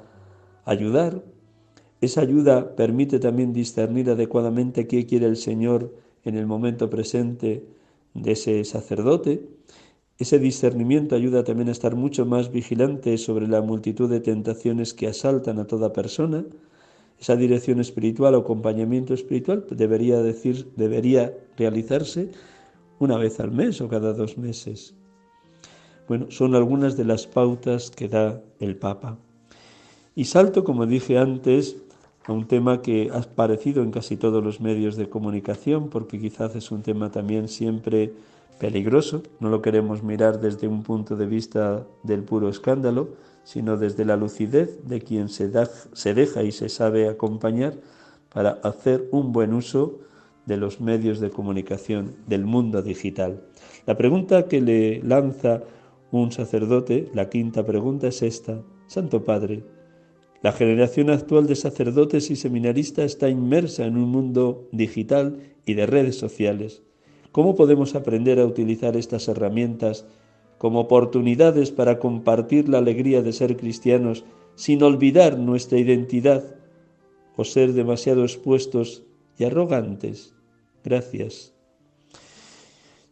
ayudar. 0.64 1.24
Esa 2.00 2.20
ayuda 2.20 2.76
permite 2.76 3.18
también 3.18 3.52
discernir 3.52 4.08
adecuadamente 4.08 4.86
qué 4.86 5.04
quiere 5.04 5.26
el 5.26 5.36
Señor 5.36 5.92
en 6.22 6.36
el 6.36 6.46
momento 6.46 6.88
presente 6.88 7.66
de 8.14 8.30
ese 8.30 8.64
sacerdote. 8.64 9.48
Ese 10.18 10.38
discernimiento 10.38 11.16
ayuda 11.16 11.42
también 11.42 11.68
a 11.68 11.72
estar 11.72 11.96
mucho 11.96 12.26
más 12.26 12.52
vigilante 12.52 13.18
sobre 13.18 13.48
la 13.48 13.60
multitud 13.60 14.08
de 14.08 14.20
tentaciones 14.20 14.94
que 14.94 15.08
asaltan 15.08 15.58
a 15.58 15.66
toda 15.66 15.92
persona 15.92 16.44
esa 17.22 17.36
dirección 17.36 17.78
espiritual 17.78 18.34
o 18.34 18.42
acompañamiento 18.42 19.14
espiritual 19.14 19.62
debería 19.70 20.18
decir, 20.26 20.66
debería 20.74 21.30
realizarse 21.56 22.34
una 22.98 23.16
vez 23.16 23.38
al 23.38 23.52
mes 23.52 23.80
o 23.80 23.86
cada 23.86 24.12
dos 24.12 24.38
meses. 24.38 24.98
Bueno, 26.08 26.32
son 26.34 26.56
algunas 26.56 26.96
de 26.96 27.04
las 27.04 27.28
pautas 27.28 27.92
que 27.92 28.08
da 28.08 28.42
el 28.58 28.74
Papa. 28.74 29.18
Y 30.16 30.24
salto, 30.24 30.64
como 30.64 30.84
dije 30.84 31.16
antes, 31.16 31.76
a 32.26 32.32
un 32.32 32.48
tema 32.48 32.82
que 32.82 33.08
ha 33.12 33.18
aparecido 33.18 33.84
en 33.84 33.92
casi 33.92 34.16
todos 34.16 34.42
los 34.42 34.60
medios 34.60 34.96
de 34.96 35.08
comunicación, 35.08 35.90
porque 35.90 36.18
quizás 36.18 36.56
es 36.56 36.72
un 36.72 36.82
tema 36.82 37.12
también 37.12 37.46
siempre 37.46 38.12
peligroso, 38.58 39.22
no 39.38 39.48
lo 39.48 39.62
queremos 39.62 40.02
mirar 40.02 40.40
desde 40.40 40.66
un 40.66 40.82
punto 40.82 41.14
de 41.14 41.26
vista 41.26 41.86
del 42.02 42.24
puro 42.24 42.48
escándalo, 42.48 43.10
sino 43.44 43.76
desde 43.76 44.04
la 44.04 44.16
lucidez 44.16 44.86
de 44.86 45.00
quien 45.00 45.28
se, 45.28 45.50
se 45.92 46.14
deja 46.14 46.42
y 46.42 46.52
se 46.52 46.68
sabe 46.68 47.08
acompañar 47.08 47.74
para 48.32 48.52
hacer 48.62 49.08
un 49.10 49.32
buen 49.32 49.52
uso 49.52 50.00
de 50.46 50.56
los 50.56 50.80
medios 50.80 51.20
de 51.20 51.30
comunicación 51.30 52.16
del 52.26 52.44
mundo 52.44 52.82
digital. 52.82 53.42
La 53.86 53.96
pregunta 53.96 54.48
que 54.48 54.60
le 54.60 55.02
lanza 55.02 55.62
un 56.10 56.32
sacerdote, 56.32 57.08
la 57.14 57.28
quinta 57.28 57.64
pregunta 57.64 58.08
es 58.08 58.22
esta, 58.22 58.60
Santo 58.86 59.24
Padre, 59.24 59.64
la 60.42 60.52
generación 60.52 61.08
actual 61.10 61.46
de 61.46 61.54
sacerdotes 61.54 62.30
y 62.30 62.36
seminaristas 62.36 63.06
está 63.06 63.28
inmersa 63.28 63.86
en 63.86 63.96
un 63.96 64.08
mundo 64.08 64.68
digital 64.72 65.38
y 65.64 65.74
de 65.74 65.86
redes 65.86 66.18
sociales. 66.18 66.82
¿Cómo 67.30 67.54
podemos 67.54 67.94
aprender 67.94 68.40
a 68.40 68.44
utilizar 68.44 68.96
estas 68.96 69.28
herramientas 69.28 70.04
como 70.62 70.78
oportunidades 70.78 71.72
para 71.72 71.98
compartir 71.98 72.68
la 72.68 72.78
alegría 72.78 73.20
de 73.20 73.32
ser 73.32 73.56
cristianos 73.56 74.24
sin 74.54 74.80
olvidar 74.84 75.36
nuestra 75.36 75.76
identidad 75.76 76.54
o 77.34 77.42
ser 77.42 77.72
demasiado 77.72 78.22
expuestos 78.22 79.02
y 79.36 79.42
arrogantes. 79.42 80.36
Gracias. 80.84 81.52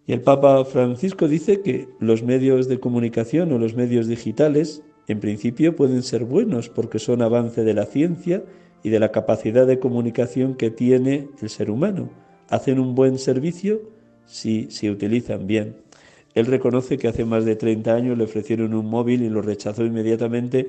Y 0.07 0.12
el 0.12 0.20
Papa 0.20 0.64
Francisco 0.64 1.26
dice 1.26 1.61
que 1.61 1.88
los 1.98 2.22
medios 2.22 2.68
de 2.68 2.78
comunicación 2.78 3.51
o 3.51 3.59
los 3.59 3.74
medios 3.74 4.07
digitales 4.07 4.84
en 5.09 5.18
principio 5.18 5.74
pueden 5.74 6.05
ser 6.05 6.24
buenos 6.24 6.68
porque 6.68 7.01
son 7.01 7.20
avance 7.20 7.64
de 7.64 7.74
la 7.74 7.86
ciencia 7.86 8.44
y 8.84 8.90
de 8.90 9.01
la 9.01 9.11
capacidad 9.11 9.66
de 9.66 9.80
comunicación 9.80 10.55
que 10.55 10.70
tiene 10.70 11.26
el 11.42 11.51
ser 11.51 11.68
humano. 11.68 12.11
Hacen 12.48 12.78
un 12.78 12.94
buen 12.94 13.18
servicio 13.18 13.80
si 14.24 14.70
se 14.70 14.88
utilizan 14.88 15.48
bien. 15.48 15.89
Él 16.35 16.47
reconoce 16.47 16.97
que 16.97 17.09
hace 17.09 17.24
más 17.24 17.45
de 17.45 17.57
30 17.57 17.95
años 17.95 18.18
le 18.18 18.24
ofrecieron 18.24 18.74
un 18.74 18.87
móvil 18.87 19.22
y 19.22 19.28
lo 19.28 19.43
rechazó 19.43 19.85
inmediatamente 19.85 20.68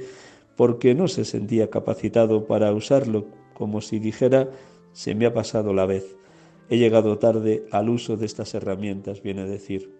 porque 0.56 0.96
no 0.96 1.08
se 1.08 1.26
sentía 1.26 1.70
capacitado 1.70 2.46
para 2.46 2.72
usarlo, 2.74 3.28
como 3.54 3.82
si 3.82 4.00
dijera, 4.00 4.50
se 4.92 5.16
me 5.16 5.26
ha 5.26 5.34
pasado 5.34 5.74
la 5.74 5.86
vez. 5.86 6.16
He 6.70 6.78
llegado 6.78 7.18
tarde 7.18 7.66
al 7.72 7.90
uso 7.90 8.18
de 8.18 8.26
estas 8.26 8.54
herramientas, 8.54 9.22
viene 9.22 9.42
a 9.42 9.46
decir. 9.46 9.92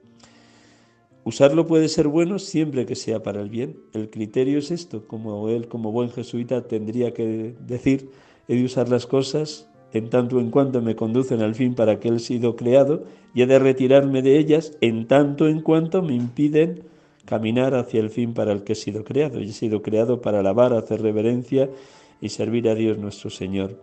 Usarlo 1.24 1.68
puede 1.68 1.88
ser 1.88 2.08
bueno 2.08 2.40
siempre 2.40 2.86
que 2.86 2.96
sea 2.96 3.22
para 3.22 3.42
el 3.42 3.50
bien. 3.50 3.78
El 3.94 4.10
criterio 4.10 4.58
es 4.58 4.72
esto, 4.72 5.08
como 5.08 5.50
él 5.50 5.68
como 5.68 5.92
buen 5.92 6.10
jesuita 6.10 6.68
tendría 6.68 7.14
que 7.14 7.54
decir, 7.60 8.10
he 8.48 8.56
de 8.56 8.66
usar 8.66 8.90
las 8.90 9.06
cosas 9.06 9.71
en 9.94 10.10
tanto 10.10 10.40
en 10.40 10.52
cuanto 10.52 10.82
me 10.82 10.96
conducen 10.96 11.42
al 11.42 11.56
fin 11.56 11.76
para 11.76 12.00
que 12.00 12.08
Él 12.08 12.20
sido 12.20 12.56
creado, 12.56 13.04
y 13.34 13.42
he 13.42 13.48
de 13.48 13.60
retirarme 13.60 14.22
de 14.22 14.38
ellas 14.38 14.78
en 14.82 15.08
tanto 15.08 15.48
en 15.48 15.62
cuanto 15.62 16.02
me 16.02 16.14
impiden 16.14 16.84
caminar 17.26 17.76
hacia 17.76 18.00
el 18.00 18.10
fin 18.10 18.34
para 18.34 18.52
el 18.52 18.64
que 18.64 18.74
he 18.74 18.76
sido 18.76 19.04
creado. 19.04 19.40
Y 19.40 19.46
he 19.50 19.54
sido 19.54 19.82
creado 19.82 20.22
para 20.22 20.40
alabar, 20.40 20.74
hacer 20.74 21.02
reverencia 21.02 21.70
y 22.20 22.30
servir 22.30 22.68
a 22.68 22.76
Dios 22.76 22.98
nuestro 22.98 23.30
Señor. 23.30 23.78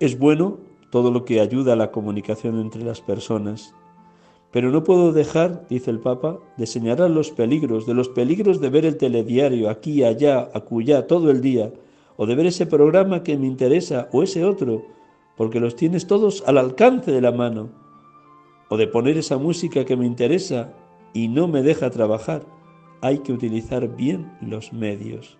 Es 0.00 0.18
bueno 0.18 0.58
todo 0.90 1.10
lo 1.10 1.24
que 1.24 1.40
ayuda 1.40 1.74
a 1.74 1.76
la 1.76 1.90
comunicación 1.90 2.60
entre 2.60 2.82
las 2.82 3.00
personas, 3.00 3.74
pero 4.50 4.70
no 4.70 4.84
puedo 4.84 5.12
dejar, 5.12 5.66
dice 5.68 5.90
el 5.90 5.98
Papa, 5.98 6.38
de 6.56 6.66
señalar 6.66 7.10
los 7.10 7.30
peligros, 7.30 7.86
de 7.86 7.94
los 7.94 8.08
peligros 8.08 8.60
de 8.60 8.70
ver 8.70 8.86
el 8.86 8.96
telediario 8.96 9.68
aquí, 9.68 10.04
allá, 10.04 10.48
acullá, 10.54 11.06
todo 11.06 11.30
el 11.30 11.42
día, 11.42 11.70
o 12.18 12.26
de 12.26 12.34
ver 12.34 12.46
ese 12.46 12.66
programa 12.66 13.22
que 13.22 13.38
me 13.38 13.46
interesa 13.46 14.10
o 14.12 14.22
ese 14.22 14.44
otro, 14.44 14.84
porque 15.38 15.60
los 15.60 15.74
tienes 15.76 16.06
todos 16.06 16.44
al 16.46 16.58
alcance 16.58 17.10
de 17.10 17.22
la 17.22 17.32
mano, 17.32 17.70
o 18.68 18.76
de 18.76 18.86
poner 18.86 19.16
esa 19.16 19.38
música 19.38 19.86
que 19.86 19.96
me 19.96 20.04
interesa 20.04 20.74
y 21.14 21.28
no 21.28 21.48
me 21.48 21.62
deja 21.62 21.88
trabajar. 21.88 22.44
Hay 23.00 23.20
que 23.20 23.32
utilizar 23.32 23.96
bien 23.96 24.30
los 24.42 24.72
medios. 24.72 25.38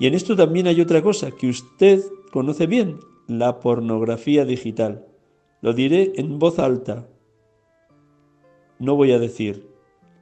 Y 0.00 0.06
en 0.06 0.14
esto 0.14 0.34
también 0.34 0.66
hay 0.66 0.80
otra 0.80 1.02
cosa 1.02 1.30
que 1.30 1.48
usted 1.48 2.02
conoce 2.32 2.66
bien, 2.66 2.98
la 3.28 3.60
pornografía 3.60 4.44
digital. 4.44 5.06
Lo 5.60 5.74
diré 5.74 6.14
en 6.16 6.40
voz 6.40 6.58
alta. 6.58 7.06
No 8.80 8.96
voy 8.96 9.12
a 9.12 9.20
decir 9.20 9.72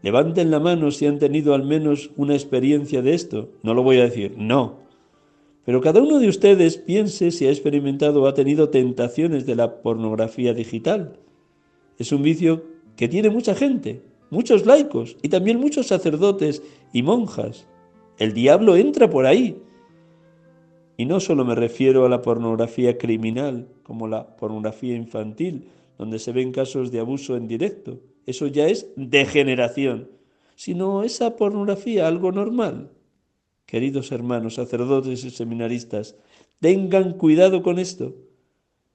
Levanten 0.03 0.51
la 0.51 0.61
mano 0.61 0.91
si 0.91 1.07
han 1.07 1.19
tenido 1.19 1.55
al 1.55 1.65
menos 1.65 2.11
una 2.17 2.35
experiencia 2.35 3.03
de 3.03 3.15
esto. 3.15 3.51
No 3.63 3.75
lo 3.75 3.83
voy 3.83 3.99
a 3.99 4.05
decir, 4.05 4.35
no. 4.37 4.80
Pero 5.71 5.81
cada 5.81 6.03
uno 6.03 6.19
de 6.19 6.27
ustedes 6.27 6.79
piense 6.79 7.31
si 7.31 7.47
ha 7.47 7.51
experimentado 7.51 8.23
o 8.23 8.27
ha 8.27 8.35
tenido 8.35 8.71
tentaciones 8.71 9.47
de 9.47 9.55
la 9.55 9.83
pornografía 9.83 10.53
digital. 10.53 11.21
Es 11.97 12.11
un 12.11 12.25
vicio 12.25 12.65
que 12.97 13.07
tiene 13.07 13.31
mucha 13.31 13.55
gente, 13.55 14.03
muchos 14.31 14.67
laicos 14.67 15.17
y 15.23 15.29
también 15.29 15.61
muchos 15.61 15.87
sacerdotes 15.87 16.61
y 16.93 17.05
monjas. 17.05 17.69
El 18.19 18.35
diablo 18.35 18.75
entra 18.75 19.09
por 19.09 19.27
ahí. 19.27 19.63
Y 20.97 21.07
no 21.07 21.21
solo 21.21 21.45
me 21.45 21.55
refiero 21.55 22.05
a 22.05 22.09
la 22.09 22.21
pornografía 22.21 22.99
criminal, 22.99 23.69
como 23.85 24.09
la 24.09 24.35
pornografía 24.39 24.97
infantil, 24.97 25.69
donde 25.99 26.19
se 26.19 26.33
ven 26.33 26.51
casos 26.51 26.91
de 26.91 26.99
abuso 26.99 27.37
en 27.37 27.47
directo. 27.47 28.01
Eso 28.27 28.49
ya 28.49 28.67
es 28.67 28.89
degeneración, 28.97 30.11
sino 30.57 31.05
esa 31.05 31.37
pornografía, 31.37 32.09
algo 32.09 32.33
normal. 32.33 32.91
Queridos 33.71 34.11
hermanos, 34.11 34.55
sacerdotes 34.55 35.25
y 35.25 35.31
seminaristas, 35.31 36.17
tengan 36.59 37.13
cuidado 37.13 37.63
con 37.63 37.79
esto. 37.79 38.17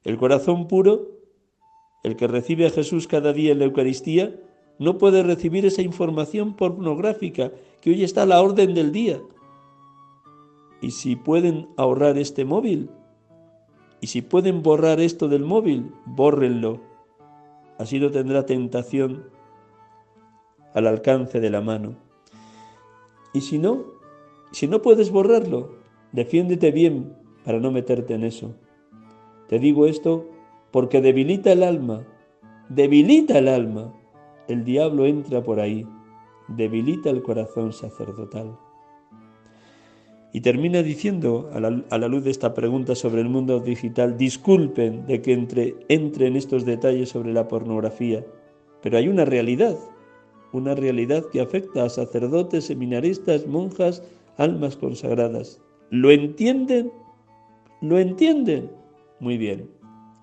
El 0.04 0.18
corazón 0.18 0.68
puro, 0.68 1.12
el 2.04 2.18
que 2.18 2.28
recibe 2.28 2.68
a 2.68 2.72
Jesús 2.72 3.08
cada 3.08 3.32
día 3.32 3.54
en 3.54 3.60
la 3.60 3.66
Eucaristía, 3.66 4.36
no 4.78 4.98
puede 4.98 5.24
recibir 5.24 5.66
esa 5.66 5.82
información 5.82 6.58
pornográfica 6.58 7.54
que 7.80 7.92
hoy 7.92 8.04
está 8.04 8.24
a 8.24 8.26
la 8.26 8.42
orden 8.42 8.74
del 8.74 8.92
día. 8.92 9.22
Y 10.82 10.92
si 10.92 11.16
pueden 11.16 11.70
ahorrar 11.78 12.18
este 12.18 12.44
móvil, 12.44 12.90
y 14.02 14.08
si 14.08 14.22
pueden 14.22 14.62
borrar 14.62 15.00
esto 15.00 15.30
del 15.30 15.46
móvil, 15.46 15.90
bórrenlo. 16.06 16.82
Así 17.78 17.98
no 17.98 18.12
tendrá 18.12 18.46
tentación 18.46 19.30
al 20.74 20.86
alcance 20.86 21.40
de 21.40 21.50
la 21.50 21.62
mano. 21.62 21.96
Y 23.34 23.40
si 23.40 23.58
no, 23.58 23.95
si 24.56 24.70
no 24.70 24.82
puedes 24.82 25.12
borrarlo, 25.12 25.76
defiéndete 26.14 26.72
bien 26.72 27.14
para 27.44 27.60
no 27.60 27.72
meterte 27.72 28.14
en 28.14 28.24
eso. 28.24 28.56
Te 29.50 29.60
digo 29.60 29.86
esto 29.86 30.30
porque 30.72 31.02
debilita 31.02 31.52
el 31.52 31.62
alma, 31.62 32.08
debilita 32.70 33.38
el 33.38 33.50
alma. 33.50 33.94
El 34.48 34.64
diablo 34.64 35.08
entra 35.08 35.44
por 35.44 35.60
ahí, 35.60 35.86
debilita 36.48 37.10
el 37.10 37.22
corazón 37.22 37.74
sacerdotal. 37.74 38.58
Y 40.32 40.40
termina 40.40 40.84
diciendo, 40.84 41.50
a 41.52 41.60
la, 41.60 42.08
luz 42.08 42.24
de 42.24 42.32
esta 42.32 42.54
pregunta 42.54 42.96
sobre 42.96 43.20
el 43.20 43.28
mundo 43.28 43.60
digital, 43.60 44.18
disculpen 44.18 45.06
de 45.06 45.22
que 45.22 45.34
entre, 45.34 45.76
entre 45.90 46.28
en 46.28 46.38
estos 46.38 46.64
detalles 46.64 47.10
sobre 47.10 47.34
la 47.34 47.50
pornografía, 47.50 48.26
pero 48.82 48.98
hay 48.98 49.10
una 49.10 49.26
realidad, 49.26 49.76
una 50.54 50.76
realidad 50.76 51.26
que 51.30 51.42
afecta 51.42 51.84
a 51.84 51.90
sacerdotes, 51.90 52.64
seminaristas, 52.64 53.48
monjas, 53.48 54.02
almas 54.38 54.76
consagradas. 54.76 55.62
¿Lo 55.90 56.12
entienden? 56.12 56.92
¿Lo 57.82 58.00
entienden? 58.00 58.72
Muy 59.20 59.38
bien, 59.38 59.70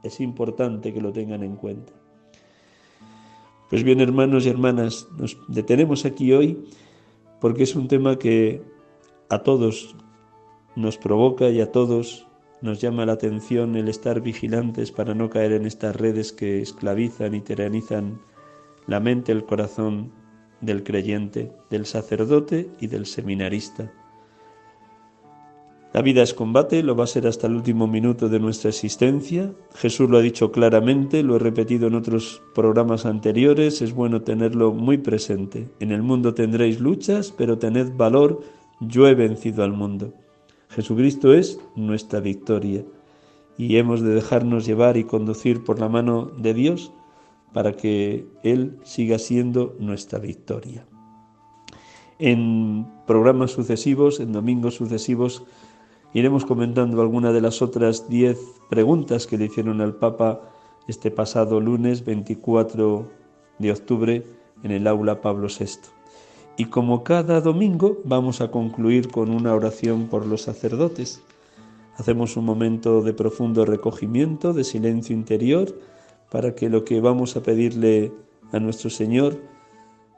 es 0.03 0.21
importante 0.21 0.93
que 0.93 1.01
lo 1.01 1.13
tengan 1.13 1.43
en 1.43 1.57
cuenta. 1.57 1.93
Pues 3.71 3.85
bien, 3.85 4.01
hermanos 4.01 4.45
y 4.45 4.51
hermanas, 4.51 5.09
nos 5.17 5.39
detenemos 5.49 6.05
aquí 6.05 6.33
hoy 6.33 6.63
porque 7.41 7.63
es 7.63 7.75
un 7.75 7.89
tema 7.89 8.19
que 8.19 8.63
a 9.31 9.39
todos 9.39 9.97
nos 10.77 10.99
provoca 10.99 11.49
y 11.49 11.61
a 11.61 11.73
todos 11.73 12.27
nos 12.61 12.81
llama 12.81 13.07
la 13.07 13.15
atención 13.15 13.77
el 13.77 13.89
estar 13.89 14.21
vigilantes 14.21 14.93
para 14.93 15.15
no 15.15 15.31
caer 15.31 15.53
en 15.53 15.67
estas 15.67 15.97
redes 15.97 16.33
que 16.33 16.61
esclavizan 16.61 17.35
y 17.35 17.41
tiranizan 17.41 18.21
la 18.87 19.01
mente, 19.01 19.33
el 19.33 19.45
corazón 19.45 20.13
del 20.61 20.85
creyente, 20.85 21.53
del 21.71 21.87
sacerdote 21.87 22.71
y 22.81 22.87
del 22.87 23.07
seminarista. 23.07 23.93
La 25.93 26.01
vida 26.01 26.22
es 26.22 26.32
combate, 26.32 26.82
lo 26.82 26.97
va 26.97 27.05
a 27.05 27.07
ser 27.07 27.26
hasta 27.26 27.47
el 27.47 27.55
último 27.55 27.86
minuto 27.86 28.30
de 28.30 28.40
nuestra 28.40 28.70
existencia. 28.70 29.53
Jesús 29.74 30.09
lo 30.09 30.16
ha 30.16 30.22
dicho 30.22 30.51
claramente, 30.51 31.22
lo 31.22 31.36
he 31.36 31.38
repetido 31.38 31.86
en 31.86 31.95
otros 31.95 32.40
programas 32.55 33.05
anteriores, 33.05 33.82
es 33.82 33.93
bueno 33.93 34.22
tenerlo 34.22 34.72
muy 34.72 34.97
presente. 34.97 35.68
En 35.80 35.93
el 35.93 36.03
mundo 36.03 36.32
tendréis 36.32 36.80
luchas, 36.80 37.34
pero 37.36 37.59
tened 37.59 37.95
valor, 37.95 38.40
yo 38.80 39.07
he 39.07 39.14
vencido 39.14 39.64
al 39.64 39.74
mundo. 39.74 40.14
Jesucristo 40.70 41.34
es 41.34 41.61
nuestra 41.76 42.20
victoria 42.20 42.82
y 43.59 43.76
hemos 43.76 44.01
de 44.01 44.14
dejarnos 44.14 44.64
llevar 44.64 44.97
y 44.97 45.05
conducir 45.05 45.62
por 45.62 45.78
la 45.78 45.90
mano 45.90 46.30
de 46.38 46.55
Dios 46.55 46.90
para 47.53 47.72
que 47.72 48.26
Él 48.43 48.78
siga 48.82 49.18
siendo 49.18 49.76
nuestra 49.78 50.18
victoria. 50.18 50.86
En 52.18 52.86
programas 53.07 53.51
sucesivos, 53.51 54.20
en 54.20 54.32
domingos 54.32 54.76
sucesivos, 54.76 55.45
Iremos 56.15 56.45
comentando 56.45 57.01
algunas 57.01 57.33
de 57.33 57.41
las 57.41 57.63
otras 57.63 58.09
diez 58.09 58.39
preguntas 58.69 59.27
que 59.27 59.39
le 59.39 59.47
hicieron 59.47 59.81
al 59.81 59.95
Papa 59.95 60.43
este 60.87 61.11
pasado 61.11 61.61
lunes 61.61 62.05
24 62.05 63.09
de 63.59 63.73
octubre 63.73 64.23
en 64.63 64.71
el 64.73 64.87
aula 64.87 65.23
Pablo 65.23 65.49
VI. 65.49 65.89
Y 66.59 66.67
como 66.67 67.03
cada 67.03 67.41
domingo 67.41 67.99
vamos 68.05 68.43
a 68.43 68.51
concluir 68.51 69.09
con 69.09 69.31
una 69.31 69.55
oración 69.55 70.09
por 70.09 70.27
los 70.27 70.43
sacerdotes. 70.43 71.23
Hacemos 71.97 72.37
un 72.37 72.45
momento 72.45 73.01
de 73.01 73.15
profundo 73.15 73.65
recogimiento, 73.65 74.53
de 74.53 74.65
silencio 74.65 75.17
interior, 75.17 75.75
para 76.31 76.55
que 76.55 76.69
lo 76.69 76.85
que 76.85 77.01
vamos 77.01 77.37
a 77.37 77.43
pedirle 77.43 78.13
a 78.53 78.61
nuestro 78.61 78.91
Señor 78.91 79.39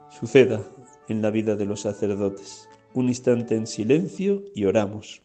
suceda 0.09 0.61
en 1.07 1.21
la 1.21 1.31
vida 1.31 1.55
de 1.55 1.65
los 1.65 1.81
sacerdotes. 1.81 2.67
Un 2.93 3.07
instante 3.07 3.55
en 3.55 3.67
silencio 3.67 4.43
y 4.53 4.65
oramos. 4.65 5.24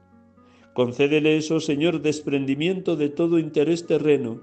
Concédeles, 0.73 1.51
oh 1.51 1.59
Señor, 1.59 2.01
desprendimiento 2.01 2.95
de 2.95 3.09
todo 3.09 3.39
interés 3.39 3.85
terreno 3.85 4.41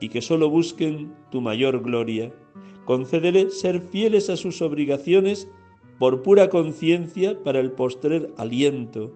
y 0.00 0.08
que 0.08 0.22
sólo 0.22 0.48
busquen 0.48 1.12
tu 1.30 1.40
mayor 1.40 1.82
gloria, 1.82 2.32
concédele 2.84 3.50
ser 3.50 3.80
fieles 3.80 4.30
a 4.30 4.36
sus 4.36 4.62
obligaciones 4.62 5.50
por 5.98 6.22
pura 6.22 6.48
conciencia 6.48 7.42
para 7.42 7.60
el 7.60 7.72
postrer 7.72 8.32
aliento. 8.38 9.12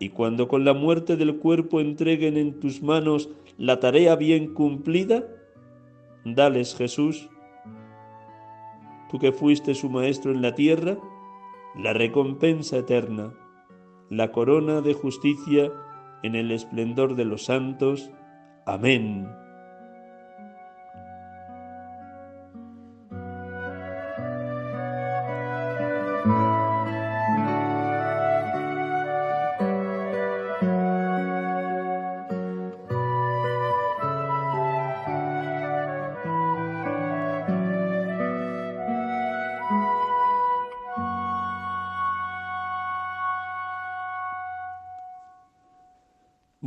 Y 0.00 0.08
cuando 0.08 0.48
con 0.48 0.64
la 0.64 0.74
muerte 0.74 1.16
del 1.16 1.36
cuerpo 1.36 1.80
entreguen 1.80 2.36
en 2.36 2.58
tus 2.58 2.82
manos 2.82 3.28
la 3.58 3.78
tarea 3.78 4.16
bien 4.16 4.52
cumplida, 4.54 5.28
dales 6.24 6.74
Jesús, 6.74 7.28
tú 9.08 9.20
que 9.20 9.30
fuiste 9.30 9.74
su 9.74 9.88
maestro 9.88 10.32
en 10.32 10.42
la 10.42 10.54
tierra, 10.54 10.98
la 11.76 11.92
recompensa 11.92 12.78
eterna, 12.78 13.32
la 14.12 14.30
corona 14.30 14.82
de 14.82 14.92
justicia 14.92 15.72
en 16.22 16.34
el 16.34 16.50
esplendor 16.50 17.16
de 17.16 17.24
los 17.24 17.46
santos. 17.46 18.10
Amén. 18.66 19.26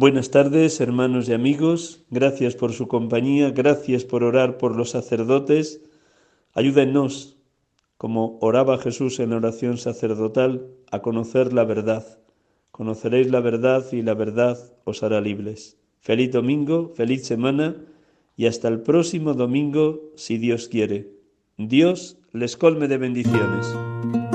Buenas 0.05 0.29
tardes, 0.29 0.81
hermanos 0.81 1.27
y 1.29 1.33
amigos. 1.33 2.05
Gracias 2.11 2.55
por 2.55 2.73
su 2.73 2.87
compañía, 2.87 3.49
gracias 3.49 4.05
por 4.05 4.23
orar 4.23 4.59
por 4.59 4.75
los 4.75 4.91
sacerdotes. 4.91 5.81
Ayúdennos, 6.53 7.39
como 7.97 8.37
oraba 8.39 8.77
Jesús 8.77 9.19
en 9.19 9.33
oración 9.33 9.79
sacerdotal, 9.79 10.67
a 10.91 11.01
conocer 11.01 11.53
la 11.53 11.63
verdad. 11.63 12.19
Conoceréis 12.69 13.31
la 13.31 13.39
verdad 13.39 13.83
y 13.93 14.03
la 14.03 14.13
verdad 14.13 14.59
os 14.83 15.01
hará 15.01 15.21
libres. 15.21 15.79
Feliz 16.01 16.31
domingo, 16.31 16.93
feliz 16.95 17.25
semana 17.25 17.75
y 18.37 18.45
hasta 18.45 18.67
el 18.67 18.81
próximo 18.81 19.33
domingo, 19.33 20.11
si 20.15 20.37
Dios 20.37 20.67
quiere. 20.67 21.15
Dios 21.57 22.19
les 22.31 22.57
colme 22.57 22.87
de 22.87 22.99
bendiciones. 22.99 24.34